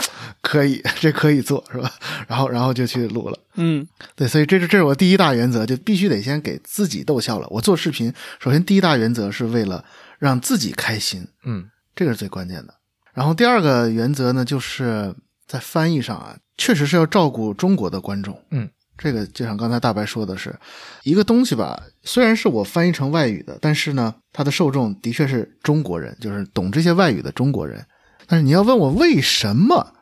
[0.42, 1.90] 可以，这可以做是吧？
[2.28, 3.38] 然后然后就去录了。
[3.56, 7.46] 嗯对，所以这是这是我第一大原则，就必须得先给自己逗笑了。
[7.50, 9.84] 我做视频，首先第一大原则是为了
[10.18, 12.74] 让自己开心，嗯这个是最关键的。
[13.14, 15.14] 然后第二个原则呢，就是
[15.46, 18.36] 在翻译上啊，确实是要照顾中国的观众。
[18.50, 20.54] 嗯，这个就像刚才大白说的是，
[21.02, 27.84] 一个东西吧，虽然是我翻译成外语的，但是呢，它的受众的确是中国人，就是懂这些外语的中国人。
[28.26, 29.94] 但是你要问我为什么，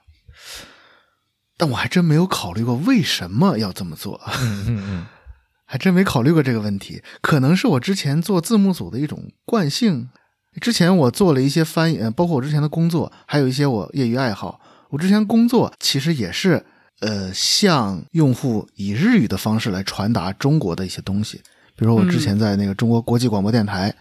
[1.57, 4.21] 但我还真没有考虑过为什么要这么做。
[4.41, 5.07] 嗯嗯嗯
[5.65, 10.11] 还真没考虑过这个问题，可能是我之前做字幕组的一种惯性。
[10.61, 14.61] 之前我做了一些翻译，呃包括我之前的工作，还有一些我业余爱好。
[14.91, 16.67] 我之前工作其实也是，
[17.03, 21.37] 呃，向用户以日语的方式来传达中国的一些东西。
[21.77, 23.95] 比如说我之前在那个中国国际广播电台，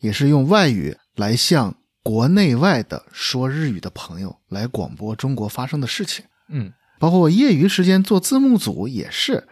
[0.00, 6.24] 也是用外语来向国内外的说日语的朋友来广播中国发生的事情。
[6.48, 6.72] 嗯。
[6.98, 9.42] 包括我业余时间做字幕组也是，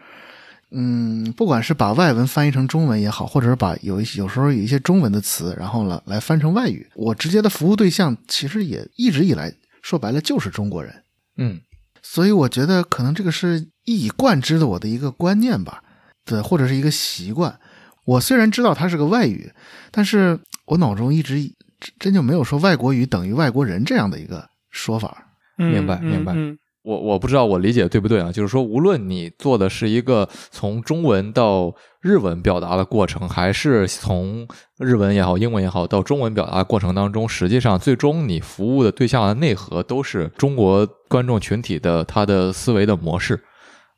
[0.70, 11.02] 嗯，不管是把外文翻译成中文也好，或者是把有一些有时候有一些中文的词，然后呢来翻成外语，我直接的服务对象其实也一直以来说白了就是中国人，
[11.38, 11.60] 嗯
[12.02, 15.82] 所以我觉得可能这个是一以贯之的我的一个观念吧，
[16.24, 17.58] 对，或者是一个习惯。
[18.04, 19.52] 我虽然知道它是个外语，
[19.90, 21.40] 但是我脑中一直
[21.78, 25.26] 真真就没有说外国语等于外国人这样的一个说法。
[25.58, 28.32] 嗯明白嗯明白嗯我我不知道我理解对不对啊？
[28.32, 43.38] 就是说，无论你做的是一个从中文到日文表达的过程，还是从日文也好、英文也好到中文表达的过程当中，实际上最终你服务的对象的内核都是中国观众群体的他的思维的模式。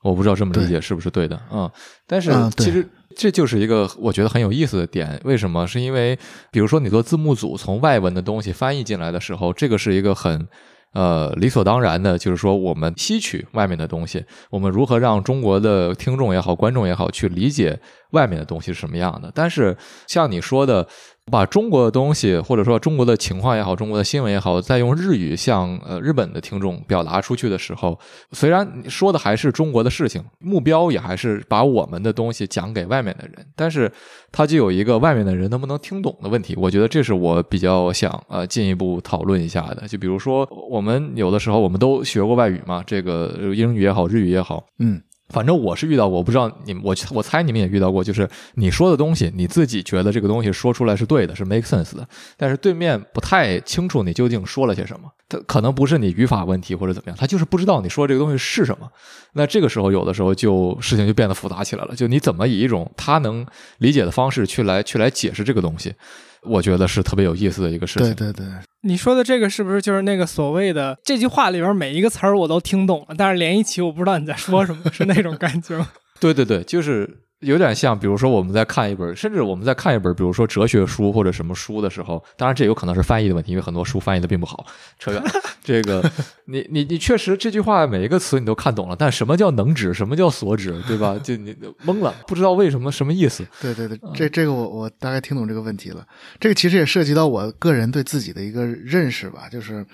[0.03, 1.71] 我不知道这么理解是不是对的啊、嗯？
[2.09, 2.85] 但是其实
[3.16, 5.21] 这就是一个我觉得很有意思的点。
[5.23, 5.64] 为什么？
[5.64, 6.18] 是因为
[6.51, 10.49] 比如说你做字幕组从外文的东西翻译进来的时候，这个是一个很。
[10.92, 17.78] 呃，理所当然的，就是说我们吸取外面的东西，我们如何让中国的听众也好、观众也好去理解
[18.11, 19.31] 外面的东西是什么样的？
[19.35, 19.76] 但是
[20.07, 20.87] 像你说的，
[21.30, 27.98] 把中国的东西，或者说中国的情况也好、中国的新闻也好，再用日语向呃日本的听众表达出去的时候，
[28.32, 33.90] 虽然说的还是中国的事情，目标也还是把我们的东西讲给外面的人，但是
[34.32, 36.54] 它就有一个外面的人能不能听懂的问题。
[36.56, 39.87] 我觉得这是我比较想呃进一步讨论一下的。
[39.87, 45.00] 就比如说，我们有的时候我们都学过外语嘛，这个英语也好，日语也好，嗯，
[45.33, 58.87] 反正我是遇到过，我不知道你，我我猜你们也遇到过，就是你说的东西，你自己觉得这个东西说出来是对的，是 make sense 的，但是对面不太清楚你究竟说了些什么，他可能不是你语法问题或者怎么样，他就是不知道你说这个东西是什么。
[59.33, 63.47] 那这个时候，有的时候就事情就变得复杂起来了，就你怎么以一种他能
[63.79, 65.95] 理解的方式去来去来解释这个东西。
[66.42, 68.14] 我觉得是特别有意思的一个事情。
[68.14, 68.46] 对对对，
[68.83, 75.88] 你说的这个是不是就是那个所谓的 这句话里边每一个词儿我都听懂了，但是连一起我不知道你在说什么，是那种感觉吗？
[76.20, 77.09] 对对对，就是
[77.42, 84.64] 有点像，比如说我们在看一本，甚至我们在看一本，比如说哲学书或者什么书的时候，当然这有可能是翻译的问题，因为很多书翻译的并不好。
[84.98, 85.31] 扯远了，
[85.62, 86.02] 这个
[86.46, 91.18] 你你你确实这句话每一个词你都看懂了，但什么叫能指，什么叫所指，对吧？
[91.22, 93.44] 就你懵了，不知道为什么什么意思。
[93.61, 96.07] 对对对，这这个我我大概听懂这个问题了。
[96.38, 99.85] 这个其实也涉及到我个人对自己的一个认识吧，就是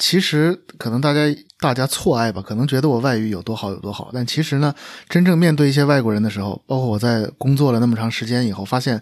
[0.00, 1.20] 其实可能大家
[1.60, 4.74] 大家错爱吧，可能觉得我外语有多好有多好，但其实呢，
[5.10, 9.00] 真正面对一些外国人的时候，包括我在工作了那么长时间以后，发现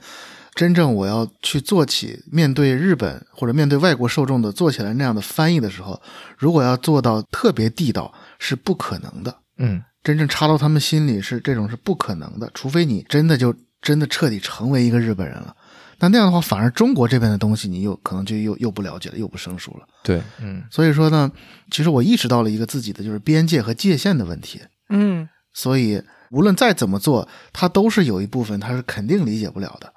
[0.54, 6.02] 真正我要去做起面对日本或者面对外国受众的做起来那样的翻译的时候，
[6.36, 9.32] 如果要做到特别地道，是不可能的。
[9.58, 15.54] 嗯，真正插到他们心里是这种是不可能的，除非你真的就真的彻底成为一个日本人了。
[15.98, 19.86] 那那样的话，反而中国这边的东西你又可能就又又不了解了，又不生疏了。
[20.02, 21.30] 对，嗯所以说呢，
[21.70, 24.60] 其实我意识到了一个自己的就是边界和界限的问题。
[24.88, 29.92] 嗯所以无论再怎么做，它都是有一部分它是肯定理解不了的。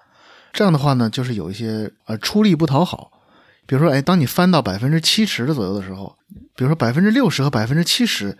[0.53, 3.11] 这样的话呢，就是有一些呃出力不讨好。
[3.67, 6.17] 比如说，哎，当你翻到百分之七十的左右的时候，
[6.55, 8.37] 比如说百分之六十和百分之七十，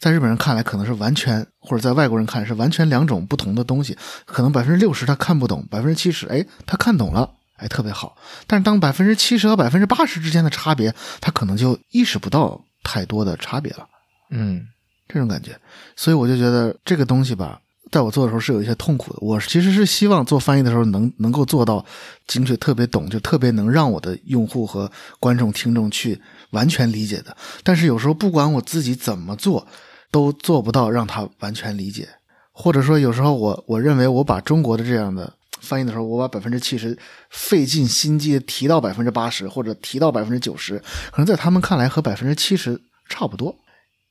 [0.00, 3.96] 在日本人看来可能是完全，或者在外国人看来是完全两种不同的东西。
[4.24, 8.16] 可能百分之六十他看不懂，百分之七十，哎，他看懂了，哎，特别好。
[8.46, 13.86] 但是当百分之七十和百分之八十之间的差别，他可能就意识不到太多的差别了。
[14.30, 14.62] 嗯
[15.06, 15.58] 这种感觉，
[15.96, 17.60] 所以我就觉得这个东西吧，
[17.90, 19.18] 在我做的时候是有一些痛苦的。
[19.20, 21.84] 我其实是希望做翻译的时候能能够做到
[22.26, 26.18] 精确、特别懂，就特别能让我的用户和观众、听众去
[26.52, 27.36] 完全理解的。
[27.64, 29.66] 但是有时候不管我自己怎么做，
[30.10, 32.08] 都做不到让他完全理解，
[32.52, 35.34] 或者说有时候我我认为我把中国的这样的。
[35.60, 40.78] 翻译的时候，我把百分之七十费尽心机地提到百分之八十，或者提到百分之九十，
[41.10, 43.54] 可能在他们看来和百分之七十差不多。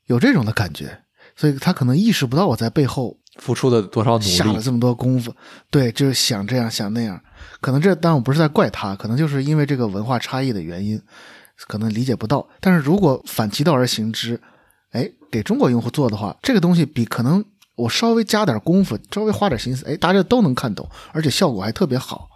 [0.05, 0.99] 有这种的感觉，
[1.35, 5.33] 所以他可能意识不到我在背后付出的多少努力，下了这么多功夫，
[5.71, 7.19] 对，就是想这样想那样。
[7.59, 11.01] 可能这当然我不是在怪他，可能就是因为这个文化差异的原因，
[11.67, 12.47] 可能理解不到。
[12.59, 14.39] 但是如果反其道而行之，
[14.91, 17.43] 哎，给中国用户做的话，这个东西比可能
[17.75, 22.27] 我稍微加点功夫，稍微花点心思，哎，大家都能看懂，而且效果还特别好。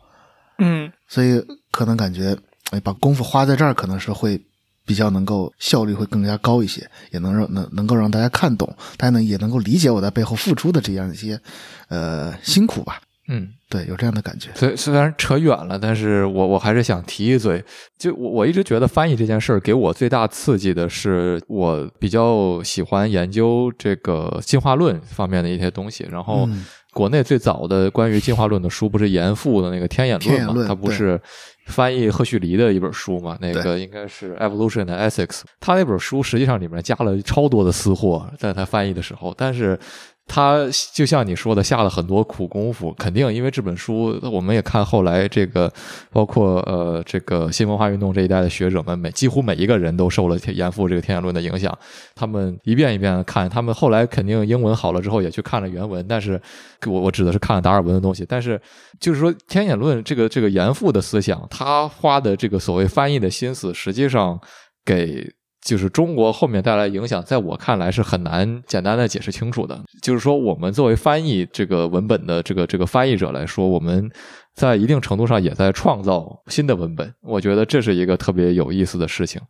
[0.59, 2.37] 嗯所以可能感觉，
[2.69, 4.39] 哎，把功夫花在这儿，可能是会
[4.85, 11.39] 比较能够效率会更加高一些，也能让能能够让大家看懂，大家呢也能够理解我在背后付出的这样一些
[11.87, 13.01] 呃辛苦吧。
[13.27, 13.49] 嗯。
[13.69, 14.49] 对，有这样的感觉。
[14.53, 17.63] 虽虽然扯远了，但是我我还是想提一嘴，
[17.97, 26.07] 就我我一直觉得翻译这件事儿给我最大刺激的是，我比较喜欢研究这个进化论方面的一些东西。
[26.11, 30.37] 然后，嗯国内最早的关于进化论的书不是严复的那个《天演论》嘛？
[30.37, 31.19] 天演论它不是
[31.65, 33.35] 翻译赫胥黎的一本书嘛？
[33.41, 35.39] 那个应该是《Evolution and Ethics》。
[35.59, 39.79] 他那本书实际上里面加了超多的私货，在他翻译的时候，但是。
[40.25, 45.71] 他就像你说的，下了很多苦功夫，肯定因为这本书，我们也看后来这个，
[46.11, 51.77] 包括呃这个新文化运动这一代的学者们，每几乎每一个人都受了严复这个天演论的影响，
[52.15, 56.41] 他们一遍一遍的看，他们后来肯定英文好了之后也去看了原文，但是
[56.87, 58.59] 我我指的是看了达尔文的东西，但是
[58.99, 64.39] 就是说天演论这个这个严复的思想，他花的这个所谓翻译的心思，实际上
[64.85, 65.31] 给。
[65.63, 69.79] 就是中国后面带来影响，在我看来是很难简单的解释清楚的。
[70.01, 74.11] 就是说，我们作为翻译这个文本的这个这个翻译者来说，我们
[74.53, 77.13] 在一定程度上也在创造新的文本。
[77.21, 79.41] 我觉得这是一个特别有意思的事情。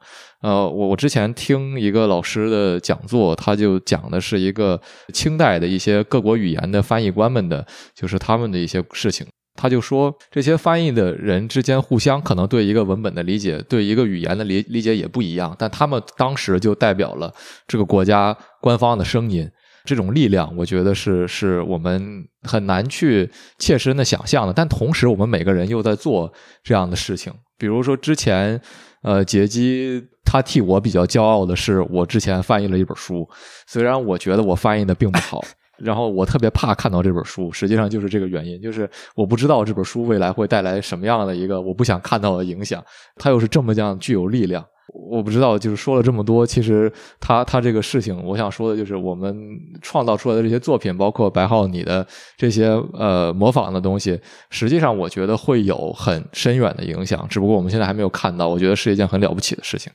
[0.41, 4.79] 呃，我我之前听一个老师的讲座，他就讲的是一个
[5.13, 9.25] 清代的一些各国语言的翻译官们的，就是他们的一些事情。
[9.63, 17.33] 他就说，这些翻译的人之间互相可能对一个文本的理解，对一个语言的理理解也不一样，但他们当时就代表了
[17.65, 19.49] 这个国家官方的声音。
[19.85, 24.51] 这种力量，我觉得是是我们很难去切身的想象的。
[24.51, 27.31] 但同时，我们每个人又在做这样的事情。
[27.57, 28.59] 比如说，之前
[29.03, 33.29] 呃，杰基他替我比较骄傲的是，我之前翻译了一本书，
[33.65, 35.41] 虽然我觉得我翻译的并不好。
[35.83, 42.83] 然后我特别怕看到这本书，实际上就是这个原因，就是我不知道这本书未来会带来什么样的一个我不想看到的影响，
[43.17, 44.65] 它又是这么样具有力量。
[45.09, 49.33] 我不知道，就是说了这么多，其实他他这个事情，我想说的就是我们
[49.81, 52.05] 创造出来的这些作品，包括白浩你的
[52.37, 58.49] 这些呃模仿的东西，实际上我觉得会有很深远的影响，只不过我们现在还没有看到。
[58.49, 59.91] 我觉得是一件很了不起的事情。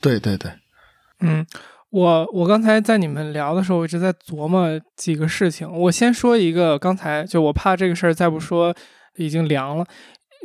[0.00, 0.50] 对对对，
[1.20, 1.44] 嗯。
[1.90, 5.70] 我我刚才在你们聊的时候，我一直在琢磨几个事情。
[5.70, 8.74] 我先说一个，刚才就我怕这个事儿再不说
[9.16, 9.86] 已经凉了。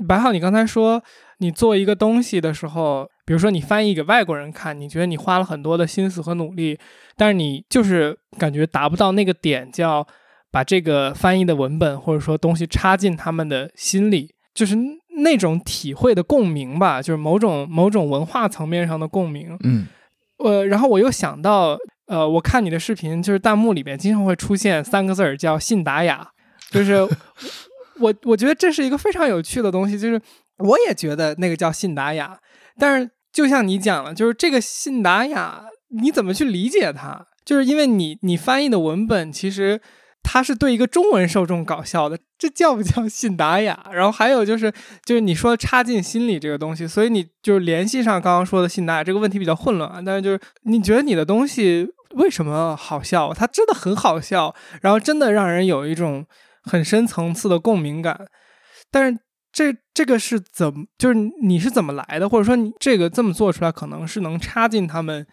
[0.08, 1.04] 白浩，你刚才说
[1.40, 6.80] 你做一个东西的时候，比如说你翻译给外国人看，你觉得你花了很多的心思和努力，
[7.18, 10.08] 但是你就是感觉达不到那个点，叫
[10.50, 14.78] 把这个翻译的文本或者说东西插进他们的心里，就是
[15.24, 19.58] 那种体会的共鸣吧，就是某种某种文化层面上的共鸣。
[19.64, 19.88] 嗯
[20.44, 21.78] 呃，然后我又想到，
[22.08, 26.28] 呃，我看你的视频，就是弹幕里面经常会出现三个字儿叫“信达雅”，
[26.70, 26.96] 就是
[28.00, 30.22] 我我觉得这是一个非常有趣的东西，就是
[30.58, 32.38] 我也觉得那个叫信达雅，
[32.78, 37.26] 但是就像你讲了，就是这个信达雅你怎么去理解它？
[37.46, 39.82] 就是因为你你翻译的文本其实
[40.24, 43.86] 他是对一个中文受众搞笑的，这叫不叫信达雅？
[43.92, 44.74] 然后还有就是
[45.06, 53.34] 就是你说插进心里这个东西，所以你就是联系上刚刚说的信达雅这个问题比较混乱啊，但是就是你觉得你的东西为什么好笑？
[53.34, 56.26] 它真的很好笑，然后真的让人有一种
[56.64, 58.28] 很深层次的共鸣感，
[58.90, 59.20] 但是。
[59.56, 60.84] 这这个是怎么？
[60.98, 62.28] 就是你是怎么来的？
[62.28, 65.28] 或者说你这个这么做出来，可能是能插进他们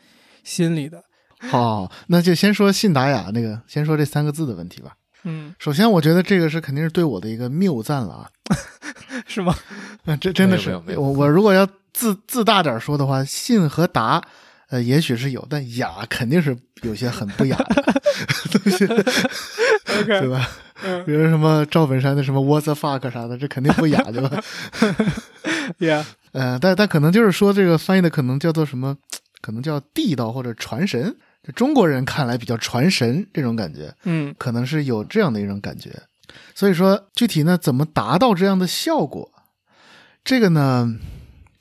[0.44, 1.02] 心里的。
[1.48, 4.92] 好，那就先说信达雅那个，先说这三个字的问题吧。
[5.24, 8.30] 嗯，首先，我觉得这个是肯定是对我的一个谬赞了啊。
[9.26, 9.54] 是吗？
[10.04, 14.22] 嗯，这真的是我我如果要自自大点说的话，信和达，
[14.68, 17.82] 呃，也许是有，但雅肯定是有些很不雅的
[18.52, 18.86] 东西，
[20.06, 20.48] 对吧？
[20.82, 24.42] 嗯比如什么赵本山的什么 What the fuck 啥的，这肯定不雅，对吧
[25.78, 28.96] ？，Yeah，呃，但但可能就是说这个翻译的可能叫做什么，
[29.42, 35.90] 可能叫地道或者传神，就中国人看来比较传神这种感觉，嗯可能是有这样的一种感觉。
[36.54, 39.30] 所以说，具体呢怎么达到这样的效果，
[40.22, 40.94] 这个呢，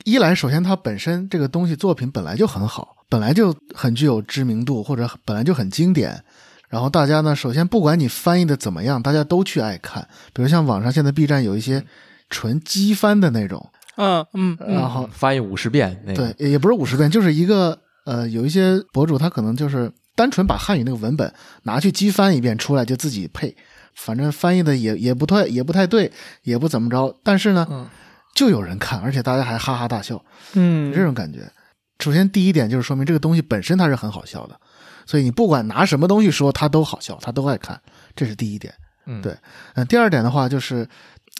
[0.04, 6.22] 一来首先它本身这个东西作品本来就很好，本来就很具有知名度，或者本来就很经典。
[6.68, 10.06] 然后大家呢，首先不管你翻译的怎么样，大家都去爱看。
[10.32, 11.84] 比如像网上现在 B 站有一些
[12.28, 21.32] 纯机翻的那种，嗯嗯嗯，然后翻译五十遍那个，对，也不是五十遍，就是一个呃，有一些博主他可能就是单纯把汉语那个文本
[21.62, 23.56] 拿去机翻一遍出来，就自己配，
[23.94, 26.10] 反正翻译的也也不太也不太对，
[26.42, 27.88] 也不怎么着，但是呢，嗯
[28.34, 30.24] 就有人看，而且大家还哈哈大笑，
[30.54, 31.50] 嗯这种感觉。
[31.98, 34.58] 首先第一点就是说明这个东西本身它是很好笑的，
[35.04, 37.80] 所以你不管拿什么东西说，它都好笑，它都爱看，
[38.16, 38.72] 这是第一点。
[39.06, 39.36] 嗯，对
[39.74, 40.88] 嗯、第二点的话就是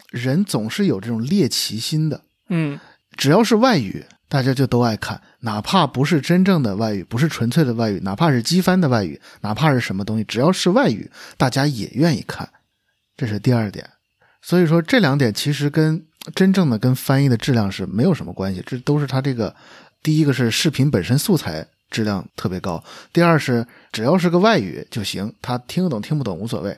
[0.09, 2.79] 人总是有这种猎奇心的，嗯
[3.15, 12.47] 只要是外语，大家就都爱看，哪怕不是真正的外语，不是纯粹的外语，哪怕是机翻的外语，哪怕是什么东西，只要是外语，大家也愿意看，
[13.17, 13.85] 这是第二点。
[14.41, 19.53] 所以说这两点其实跟真正的跟翻译的质量是没有什么关系，这都是它这个
[20.01, 26.77] 第一个是视频本身素材质量特别高，第二是只要是个外语就行，他听得懂听不懂无所谓。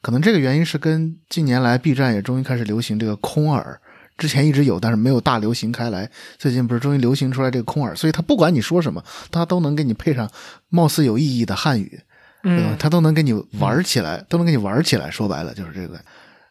[0.00, 3.78] 可能这个原因是跟近年来 B 站也终于开始流行这个空耳，
[4.16, 6.10] 之前一直有，但是没有大流行开来。
[6.38, 10.30] 最近不是终于流行出来这个空耳，所以他不管你说什么，他都能给你配上
[10.68, 12.00] 貌似有意义的汉语，
[12.42, 12.76] 对吧嗯？
[12.78, 15.10] 他都能给你玩起来，都能给你玩起来。
[15.10, 16.00] 说白了就是这个。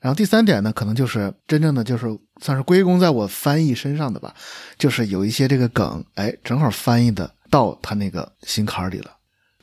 [0.02, 2.06] 然后第三点呢，可能就是真正的就是
[2.42, 4.34] 算是归功在我翻译身上的吧，
[4.78, 9.12] 就是有一些这个梗，哎，正好翻译的到他那个心坎里了。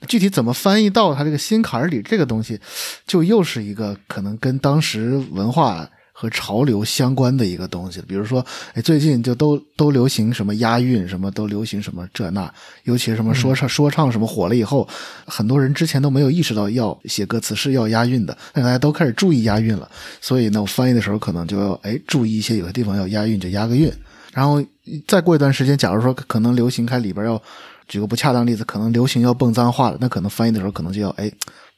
[0.09, 2.59] 具体怎么翻译到他这个心坎里，这个东西，
[3.07, 5.87] 就又是一个可能跟当时文化
[6.21, 8.03] 和潮流相关的一个东西。
[8.07, 8.45] 比如说，
[8.75, 12.53] 哎，最近就都都流行什么押韵，什么都流行什么这那，
[12.85, 14.87] 尤其是什么说唱、说唱什么火了以后，
[15.25, 19.91] 很多人之前都没有意识到要写歌词是要押韵的，但大家都开始注意押韵了。
[20.21, 23.91] 所以呢，我翻译的时候可能就要哎注意一些，有些地方要押韵就押个韵。
[24.35, 24.63] 然后
[25.09, 27.43] 再过一段时间，假如说可能流行开里边要
[27.89, 31.33] 举个不恰当例子，可能流行要蹦脏话了，那可能翻译的时候可能就要哎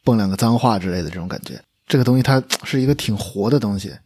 [0.04, 1.58] 蹦两个脏话之类的这种感觉。
[1.86, 3.98] 这个东西它是一个挺活的东西，嗯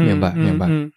[0.00, 0.92] 明白嗯明白嗯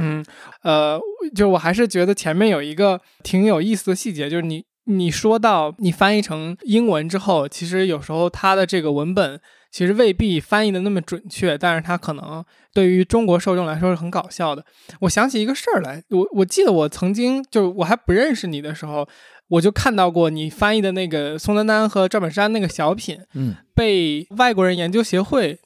[0.00, 0.24] 嗯，
[0.62, 1.00] 呃，
[1.34, 9.40] 就我还是觉得前面有一个挺有意思的细节，就是你你说到你翻译成英文之后，其实有时候它的这个文本
[9.72, 14.64] 其实未必翻译的那么准确，但是它可能对于中国受众来说是很搞笑的。
[15.00, 19.06] 我想起一个事儿来，我我记得我曾经就我还不认识你的时候，
[19.48, 25.58] 我就看到过你翻译的那个宋丹丹和赵本山那个小品，嗯，被外国人研究协会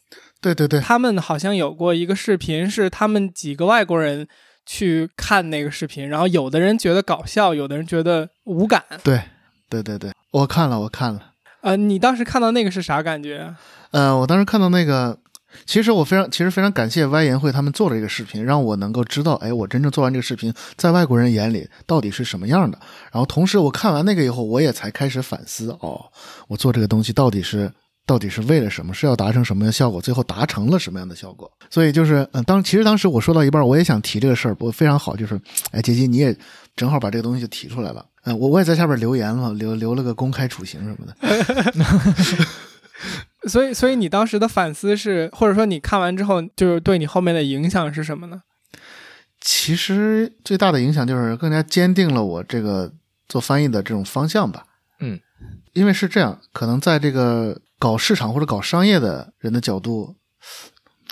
[0.43, 4.27] 对对对，他们好像有过一个视频，是他们几个外国人
[4.67, 8.83] 去看那个视频，然后有的人觉得搞笑，有的人觉得无感。
[9.05, 9.23] 对
[9.71, 13.55] 对对对，我看了我看了，呃，你当时看到那个是啥感觉？
[13.93, 15.17] 呃，我当时看到那个，
[15.65, 22.79] 其实我非常其实非常感谢歪言会他们做了这个视频，让我能够知道，哎，我真正做完这个视频，在外国人眼里到底是什么样的。
[23.13, 26.05] 然后同时我看完那个以后，我也才开始反思，哦，
[26.49, 27.71] 我做这个东西到底是
[28.07, 28.93] 到底是为了什么？
[28.93, 30.01] 是要达成什么样的效果？
[30.01, 31.51] 最后达成了什么样的效果？
[31.71, 35.41] 所以就是，嗯，当其实当时我说到一半，我也想提这个事儿，不过非常好，就是，
[35.71, 36.37] 哎，杰基你也
[36.75, 41.17] 正好把这个东西就提出来了，嗯，我我也在下边留言了，留留了个公开处刑什么的。
[43.49, 48.43] 所以，所以你当时的反思是，或者说你看完之后，就是对你后面的影响是什么呢？
[49.41, 52.93] 其实最大的影响就是更加坚定了我这个
[53.29, 54.65] 做翻译的这种方向吧。
[55.01, 55.19] 嗯，
[55.73, 60.15] 因为是这样，可能在这个搞市场或者搞商业的人的角度，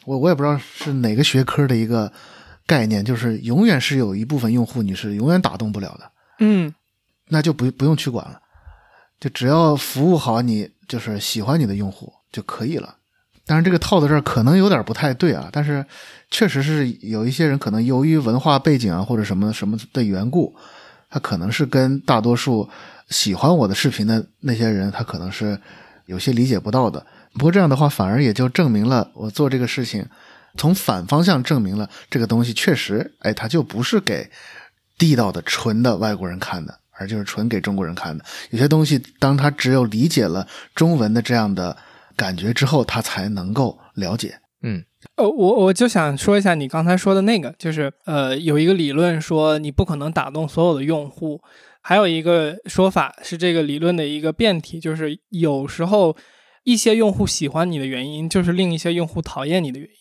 [0.05, 2.13] 我我也不知道是哪个学科的一个
[2.65, 6.73] 概念，就是永远是有一部分用户你是永远打动不了的，嗯
[7.27, 8.41] 那就不不用去管了，
[9.19, 12.95] 就只要服务好你就是喜欢你的用户就可以了。
[13.45, 15.85] 当然，这个套在这儿可能有点不太对啊，但是
[16.31, 20.55] 确实是有一些人可能由于文化背景啊或者什么什么的缘故，
[21.11, 22.69] 他可能是跟大多数
[23.09, 25.61] 喜欢我的视频的那些人，他可能是
[26.11, 27.07] 有些理解不到的。
[27.35, 30.05] 不过这样的话，反而也就证明了我做这个事情，
[30.57, 34.29] 从反方向证明了这个东西确实，哎，它就不是给
[34.99, 38.25] 地道的纯的外国人看的，而就是纯给中国人看的。
[38.51, 41.77] 有些东西，当他只有理解了中文的这样的
[42.17, 44.41] 感觉之后，他才能够了解。
[44.63, 44.85] 嗯
[45.17, 51.41] 呃，我我就想说一下你刚才说的那个，就是呃，有一个理论说你不可能打动所有的用户，
[51.81, 56.17] 还有一个说法是这个理论的一个辩题，就是有时候
[56.65, 59.95] 一些用户喜欢你的原因，就是另一些用户讨厌你的原因，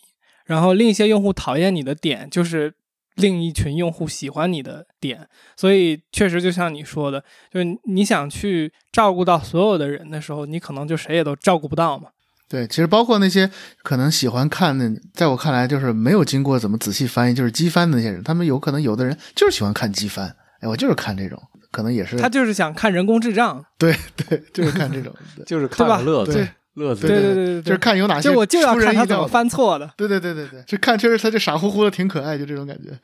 [0.46, 2.74] 然后另一些用户讨厌你的点，就是
[3.16, 12.10] 另一群用户喜欢你的点，所以确实就像你说的，就是你想去照顾到所有的人的时候，你可能就谁也都照顾不到嘛。
[12.48, 13.50] 对，其实包括那些
[13.84, 21.40] 可能喜欢看的，在我看来就是没有经过怎么仔细翻译，就是机翻的那些人，他们有可能有的人就是喜欢看机翻，哎，我就是看这种，
[21.72, 27.08] 可能也是他就是想看人工智障，对对，就是看这种， 对就是看乐子对，乐子。
[27.08, 29.92] 对对对对，就是看有哪些就我就要看他怎么犯错的。
[29.96, 32.98] 对对对对对，就看确实他这傻乎乎的挺可爱，就这种感觉。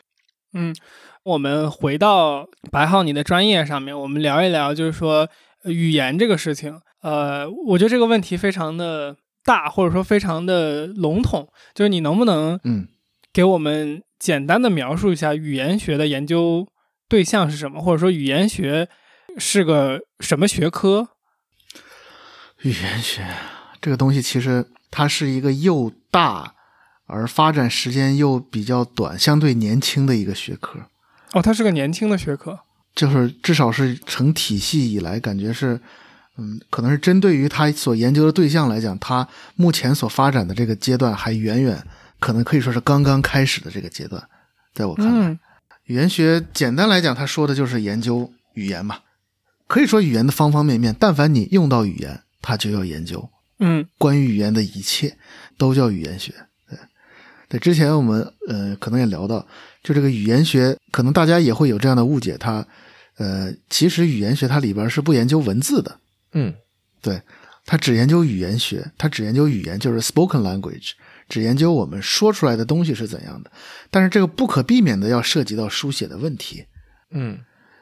[0.54, 0.74] 嗯，
[1.24, 5.28] 我们回到白浩你的专业上面，我们聊一聊，就是说
[5.64, 6.80] 呃语言这个事情。
[7.02, 11.48] 呃，我觉得这个问题非常的大，或者说非常的笼统。
[11.76, 12.88] 就是你能不能嗯，
[13.32, 16.66] 给我们简单的描述一下语言学的研究
[17.08, 18.90] 对象是什么，或者说语言学
[19.38, 21.10] 是个什么学科？
[22.62, 23.26] 语言学
[23.82, 26.56] 这个东西其实它是一个又大
[27.06, 30.80] 而发展时间又比较短、相对年轻的一个学科。
[31.34, 32.60] 哦，它是个年轻的学科。
[32.96, 35.80] 就是至少是成体系以来，感觉是，
[36.38, 41.86] 嗯，可能是针对于他所研究的对象来讲，他目前所发展的这个阶段还远远，
[42.22, 44.24] 可能可以说是刚刚开始的这个阶段。
[44.74, 45.40] 在我看来，嗯
[45.86, 49.00] 语言学简单来讲，他说的就是研究语言嘛，
[49.68, 53.30] 可以说语言的方方面面，但凡你用到语言，它就要研究。
[53.60, 53.88] 嗯。
[54.00, 55.16] 关于语言的一切
[55.58, 56.34] 都叫语言学。
[56.68, 56.80] 对，
[57.48, 59.46] 对，之前我们呃可能也聊到，
[59.84, 62.66] 就这个语言学，可能大家也会有这样的误解，它
[63.18, 66.00] 呃其实语言学它里边是不研究文字的，
[66.34, 66.54] 嗯。
[67.02, 67.22] 对，
[67.64, 70.94] 它只研究语言学，它只研究语言，就是 spoken language，
[71.28, 73.52] 只研究我们说出来的东西是怎样的。
[73.90, 76.66] 但是这个不可避免的要涉及到书写的问题，
[77.12, 77.40] 嗯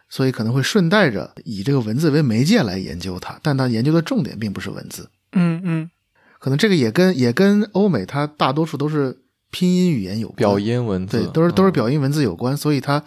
[0.09, 5.09] 所以可能会顺带着以这个文字为媒介来研究它，但它研究的重点并不是文字。
[5.31, 5.89] 嗯嗯
[6.37, 9.17] 可能这个也跟也跟欧美它大多数都是
[9.49, 13.03] 拼音语言有关，表音文字对，都是都是嗯表音文字有关，所以它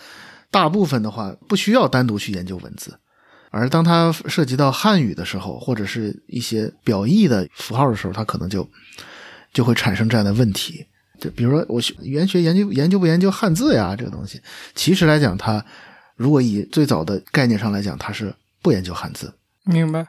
[0.50, 2.98] 大部分的话不需要单独去研究文字，
[3.50, 8.68] 而当它涉及到汉语的时候，或者是一些表意的符号的时候，它可能就
[9.56, 10.84] 就会产生这样的问题。
[11.18, 14.38] 就比如说我学语言学研究研究不研究汉字呀这个东西，
[14.74, 15.64] 其实来讲，它
[16.14, 19.32] 如果以最早的概念上来讲，它是不研究汉字。
[19.64, 20.06] 明白。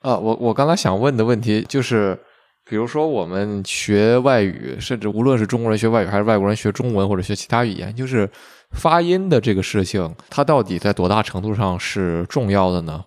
[0.00, 2.18] 啊，我我刚才想问的问题就是，
[2.64, 8.28] 比如说我们学外语，甚至无论是中国人学外语，还是外国人学中文或者学其他语言，就是
[8.72, 13.04] 发音的这个事情，它到底在多大程度上是重要的呢？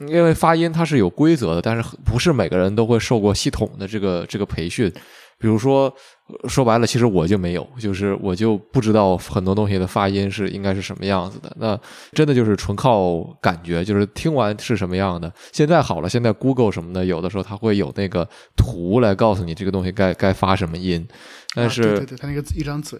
[0.00, 4.92] 因为发音它是有规则的，但是不是每个人都会受过系统的这个这个培训。
[5.36, 5.92] 比如说，
[6.28, 11.54] 呃说白了，其实我就没有，就是我就不知道很多东西的发音是应该是什么样子的。
[11.58, 11.78] 那
[12.12, 15.30] 真的就是纯靠感觉，就是听完是什么样的。
[15.52, 18.26] 现在好了，现在 Google 什么的，有的时候它会有那个
[18.56, 21.06] 图来告诉你这个东西该该发什么音。
[21.54, 22.98] 但是，啊对对对，它那个一张嘴，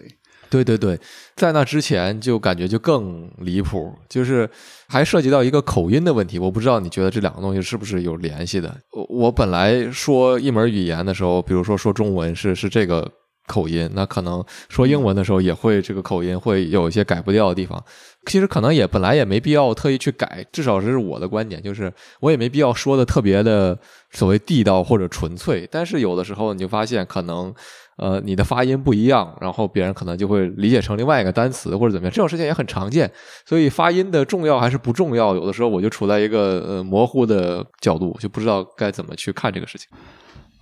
[0.63, 0.97] 对对对，
[1.35, 4.49] 在那之前就感觉就更离谱，就是
[4.87, 6.39] 还涉及到一个口音的问题。
[6.39, 8.73] 我不知道你觉得这两个东西是不是有联系的？
[8.91, 13.11] 我我本来说一门语言的时候，比如说说中文是是这个
[13.47, 17.83] 口音，那可能说英文的时候也会这个口音会有一些改不掉的地方。
[18.27, 23.77] 其实可能也本来也没必要特意去改，至少这是我的观点，就是我也没必要说的特别的
[24.13, 25.67] 所谓地道或者纯粹。
[25.71, 27.53] 但是有的时候你就发现，可能
[27.97, 33.11] 呃你的发音不一样，然后别人可能就会理解成另外一个单词或者怎么样，这种事情也很常见。
[33.45, 39.87] 所以发音的重要还是不重要，有的时候我就处在一个呃模糊的角度，就不知道该怎么去看这个事情。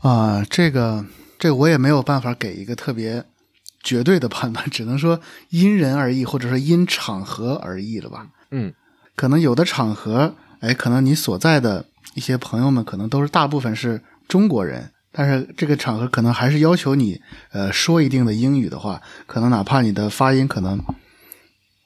[0.01, 1.05] 啊，这个
[1.39, 3.23] 这个我也没有办法给一个特别
[3.81, 5.19] 绝对的判断， 只能说
[5.49, 8.27] 因人而异，或者说因场合而异了吧。
[8.51, 8.73] 嗯，
[9.15, 20.78] 可能有的场合，哎，可能你所在的一些朋友们，可能都是大部分是中国人，但是这个场合可能还是要求你呃说一定的英语的话，可能哪怕你的发音可能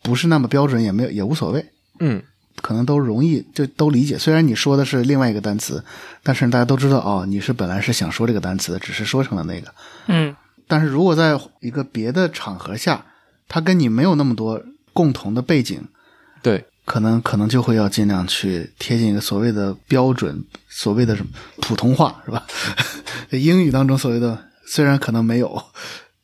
[0.02, 1.66] 不是那么标准，也没有也无所谓。
[2.00, 2.24] 嗯，
[2.62, 4.18] 可能都容易就都理解。
[4.18, 5.84] 虽然你说的是另外一个单词，
[6.24, 9.74] 但是大家都知道哦，你是本来是想说这个单词的，只是说成了那个。
[10.08, 10.36] 嗯
[10.70, 13.06] 但是如果在一个别的场合下，
[13.48, 14.62] 他跟你没有那么多
[14.92, 15.82] 共同的背景，
[16.42, 22.48] 对，可能可能就会要尽量去贴近一个所谓的标准，所谓的什么普通话是吧？
[23.32, 25.62] 英语当中所谓的虽然可能没有，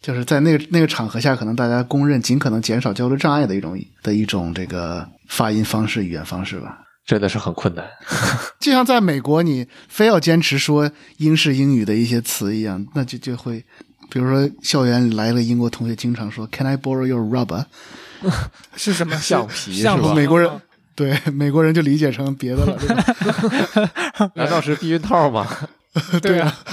[0.01, 6.80] 就是在那个那个场合下，可能大家公认尽可能减少交流障碍的一种的一种这个发音方式、语言方式吧。
[7.05, 7.86] 真的是很困难。
[8.61, 13.61] 就像在美国，你非要坚持说英式英语的一些词一样，那就就会，
[14.09, 17.66] 比如说校园来了英国同学，经常说 “Can I borrow your rubber”，
[18.76, 20.49] 是什么橡皮橡皮是吧美国人
[20.95, 23.03] 对美国人就理解成别的了，对吧？
[24.36, 25.47] 难道是避孕套吗？
[26.21, 26.55] 对啊。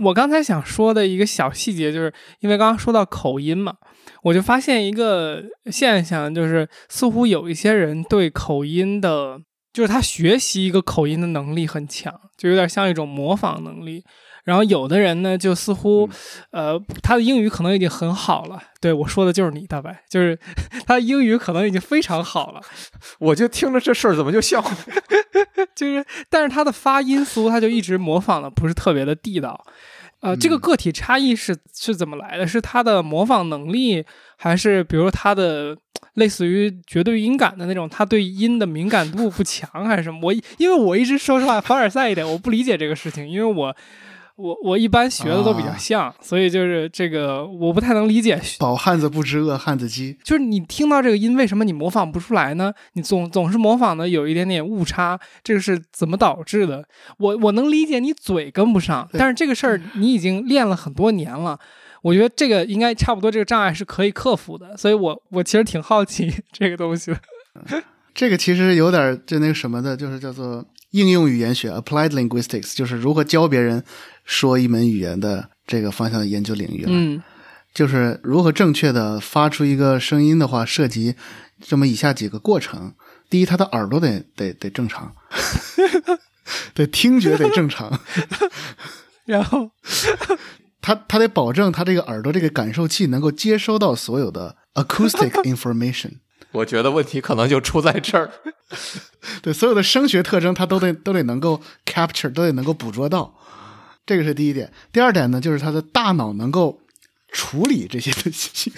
[0.00, 3.74] 我刚才想说的一个小细节，就是因为刚刚说到口音嘛，
[4.22, 9.38] 我就发现一个现象，就是似乎有一些人对口音的，
[9.72, 14.04] 就是他学习一个口音的能力很强，就有点像一种模仿能力。
[14.44, 16.08] 然后有的人呢，就似乎，
[16.50, 18.60] 呃，他的英语可能已经很好了。
[18.80, 20.38] 对我说的就是你，大白，就是
[20.86, 22.60] 他的英语可能已经非常好了。
[23.20, 24.60] 我就听着这事儿怎么就笑
[25.74, 29.64] 就是，但是他的发音似乎他就一直模仿的不是特别的地道。
[30.20, 32.46] 呃，这个个体差异是是怎么来的？
[32.46, 34.04] 是他的模仿能力，
[34.36, 35.76] 还是比如他的
[36.14, 40.20] 类似于绝对音感的那种，他对音的敏感度不强，还是什么？
[40.22, 43.74] 我因为我一直说实话凡尔赛一点，我不理解这个事情，因为我
[44.36, 48.40] 我我一般学的都比较像，所以就是这个我不太能理解。
[48.58, 50.16] 饱汉子不知饿汉子饥。
[50.24, 52.72] 就是你听到这个音，为什么你模仿不出来呢？
[52.94, 56.84] 你总总是模仿的有一点点误差，这个是怎么导致的？
[57.18, 61.58] 我我能理解你嘴跟不上，但是这个事儿你已经练了很多年了，
[62.02, 64.76] 我觉得这个应该差不多，这个障碍是可以克服的。
[64.76, 67.20] 所以我我其实挺好奇 这个东西的。
[68.14, 73.82] 这个其实有点就那个什么的，就是叫做应用语言学 （applied linguistics），就是如何教别人
[74.24, 76.90] 说一门语言的这个方向的研究领域了。
[76.90, 77.22] 嗯。
[77.74, 81.14] 就是如何正确的发出一个声音的话，涉及
[81.60, 82.94] 这么以下几个过程：
[83.30, 85.14] 第一，他的耳朵得得得正常，
[86.74, 87.98] 对，听觉得正常，
[89.24, 89.70] 然后？
[90.82, 96.14] 他他得保证他这个耳朵这个感受器能够接收到所有的 acoustic information，
[96.50, 98.28] 我觉得问题可能就出在这儿。
[99.40, 103.32] 对，所有的声学特征他都得都得能够 capture，都得能够捕捉到，
[104.04, 104.72] 这个是第一点。
[104.92, 106.80] 第二点呢，就是他的大脑能够
[107.30, 108.72] 处理这些的信息。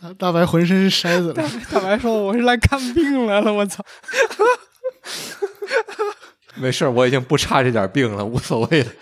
[0.00, 3.84] 大大白浑身是筛子了，大白说我是来看病来了，我操！
[6.56, 8.92] 没事儿，我已经不差这点病了，无所谓了。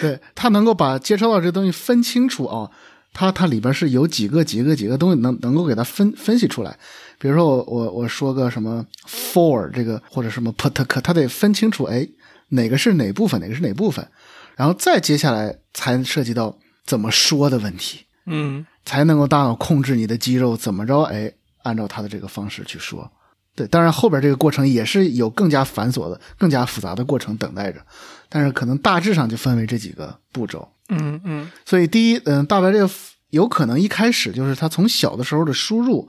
[0.00, 2.70] 对他能够把接收到这东西分清楚哦，
[3.12, 6.78] 它它里边是有几个几个几个东西能能够给它分分析出来。
[7.18, 8.84] 比如说我我我说个什么
[9.36, 10.70] for 这个或者什么 put
[11.02, 12.08] 他得分清楚，哎，
[12.48, 14.08] 哪个是哪部分，哪个是哪部分，
[14.56, 16.56] 然后再接下来才涉及到
[16.86, 21.30] 怎么说的问题，嗯才能够大脑控制你的肌肉怎么着，哎，
[21.64, 23.10] 按照他的这个方式去说。
[23.54, 27.80] 对，当然后边这个过程也是有更加繁琐的、更加复杂的过程等待着，
[28.28, 30.68] 但是可能大致上就分为这几个步骤。
[30.90, 32.90] 嗯嗯所以第一，嗯、大白这个
[33.30, 36.06] 有可能一开始就是他从小的时候的输入，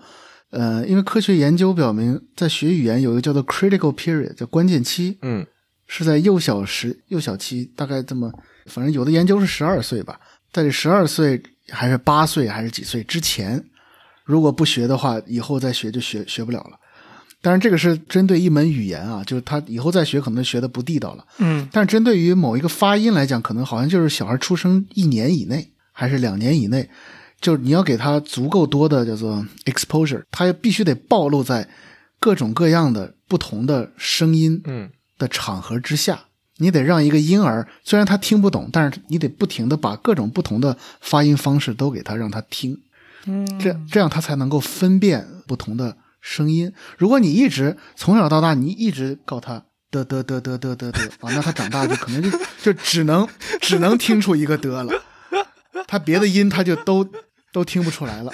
[0.50, 5.46] 呃，因为科学研究表明，在学语言有一个叫做 critical period，叫关键期，嗯
[5.88, 8.32] 是在幼小时幼小期，大概这么，
[8.66, 10.20] 反正有的研究是十二岁吧，
[10.52, 13.64] 在这十二岁还是八岁还是几岁之前，
[14.26, 16.80] 如果不学的话，以后再学就学学不了了。
[17.42, 21.26] 当然，这个是针对一门语言啊，就是他以后再学可能学的不地道了。
[21.38, 26.90] 嗯但是针对于某一个发音来讲，可能好像就是小孩出生一年以内还是两年以内，
[27.40, 31.68] 就是你要给他足够多的叫做 exposure，他必须得暴露在
[32.20, 34.90] 各种各样的不同的声音嗯。
[35.20, 36.26] 的场合之下，
[36.58, 42.80] 你得让一个婴儿，虽然他听不懂，但是你得不停的把各种不同的发音方式都给他，让他听，
[43.26, 46.72] 嗯，这这样他才能够分辨不同的声音。
[47.00, 52.30] 如果你一直从小到大，你一直告他的的的的的的的啊，那他长大就可能就
[52.62, 53.28] 就只能
[53.60, 54.94] 只能听出一个的了，
[55.86, 57.08] 他别的音他就都
[57.54, 58.32] 都听不出来了。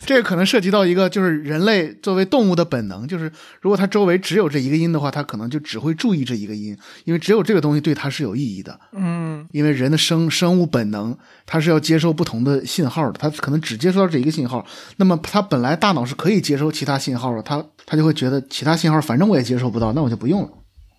[0.00, 8.78] 这个可能涉及到一个就是人类作为动物的本能，就是如果他周围只有这一个音的话，他可能就只会注意这一个音，因为只有这个东西对他是有意义的。
[8.92, 11.16] 嗯因为人的生生物本能，
[11.46, 14.66] 它是要接收不同的信号的，它可能只接收到这一个信号。
[14.96, 20.48] 那么它本来大脑是可以接收其他信号的，它它就会觉得其他信号反正我也接收不到，那我就不用了，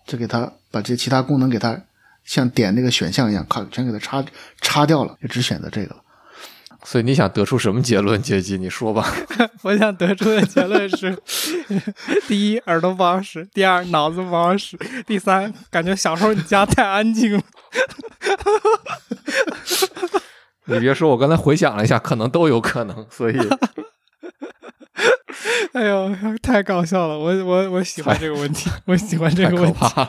[0.06, 1.80] 就给它把这其他功能给它
[2.30, 4.24] 像点那个选项一样，咔全给它插
[4.60, 6.00] 插掉了，就只选择这个了。
[6.84, 8.22] 所以你想得出什么结论？
[8.22, 9.04] 杰基，你说吧。
[9.62, 11.20] 我想得出的结论是：
[12.28, 14.76] 第一，耳朵不好使；第二，脑子不好使；
[15.08, 17.42] 第三，感觉小时候你家太安静了。
[20.66, 23.04] 你别说，我刚才回想了一下，可能都有可能。
[23.10, 23.36] 所以，
[25.72, 27.18] 哎呦，太搞笑了！
[27.18, 29.78] 我我我喜欢这个问题，我喜欢这个问题。
[29.80, 30.08] 怕，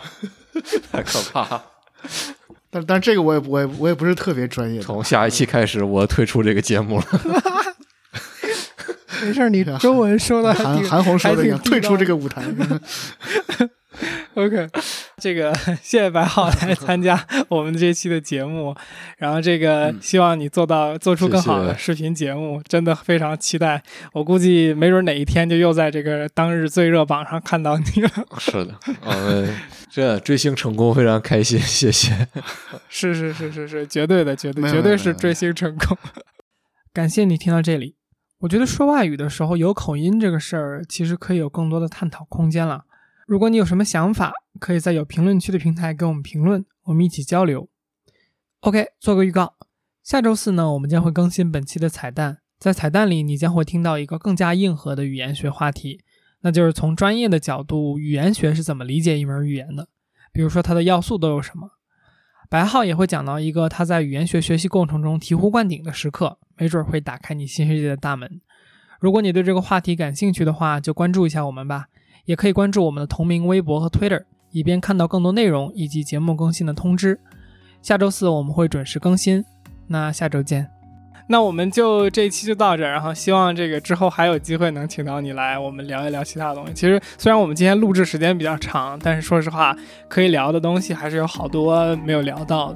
[0.92, 1.71] 太可怕。
[2.70, 7.06] 但但这个我也我也我也不是特别专业，从下一期开始，我退出这个节目了。
[9.24, 12.42] 没事儿，你中文说的韩韩红说的一样，退出这个舞台。
[14.34, 14.68] OK，
[15.18, 18.74] 这个谢谢白浩来参加我们这期的节目，
[19.18, 23.84] 然后这个希望你做到做出更好的视频节目，真的非常期待。
[24.14, 28.10] 我估计没准哪一天就又在这个当日最热榜上看到你了。
[28.40, 28.74] 是的，
[29.04, 29.56] 我们
[29.94, 32.30] 这追星成功，非常开心， 谢谢。
[32.88, 35.98] 是是是是是，绝对的，绝对绝对没有没有是追星成功。
[36.94, 37.98] 感谢你听到这里。
[38.40, 42.86] 我觉得说外语的时候有口音这个事儿，其实可以有更多的探讨空间了。
[43.28, 44.32] 如果你有什么想法，
[44.62, 47.68] 可以在有评论区的平台给我们评论，我们一起交流。
[48.62, 49.56] OK，做个预告，
[50.02, 52.38] 下周四呢，我们将会更新本期的彩蛋。
[52.58, 56.00] 在彩蛋里，你将会听到一个更加硬核的语言学话题，
[56.42, 59.88] 那就是从专业的角度，语言学是怎么理解一门语言的，
[60.32, 61.70] 比如说它的要素都有什么。
[62.50, 68.42] 白浩也会讲到一个他在语言学学习过程中醍醐灌顶的时刻，没准会打开你新世界的大门。
[69.00, 71.86] 如果你对这个话题感兴趣的话，就关注一下我们吧，
[72.26, 77.20] 也可以关注我们的同名微博和 Twitter，以便看到更多内容以及节目更新的通知。
[77.82, 79.46] 下周四我们会准时更新，
[79.88, 80.81] 那下周见。
[81.28, 86.74] 那我们就这一期就到这儿，然后希望这个之后还有机会能请到你来，我们聊一聊其他的东西。
[86.74, 89.76] 其实虽然我们今天录制时间比较长，但是说实话，
[90.08, 92.76] 可以聊的东西还是有好多没有聊到的。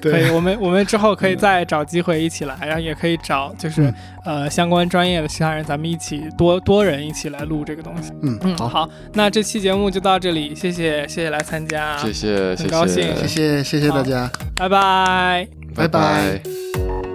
[0.00, 8.12] 对可以，对，我们我们之后可以再找机会一起来，然后也可以找就是、嗯呃相关专业的其他人，咱们一起多多人一起来录这个东西。
[8.22, 15.48] 嗯嗯，好，好，那这期节目就到这里，谢谢谢谢来参加，谢谢，很高兴谢谢谢谢大家，拜拜。
[15.74, 17.09] 拜拜拜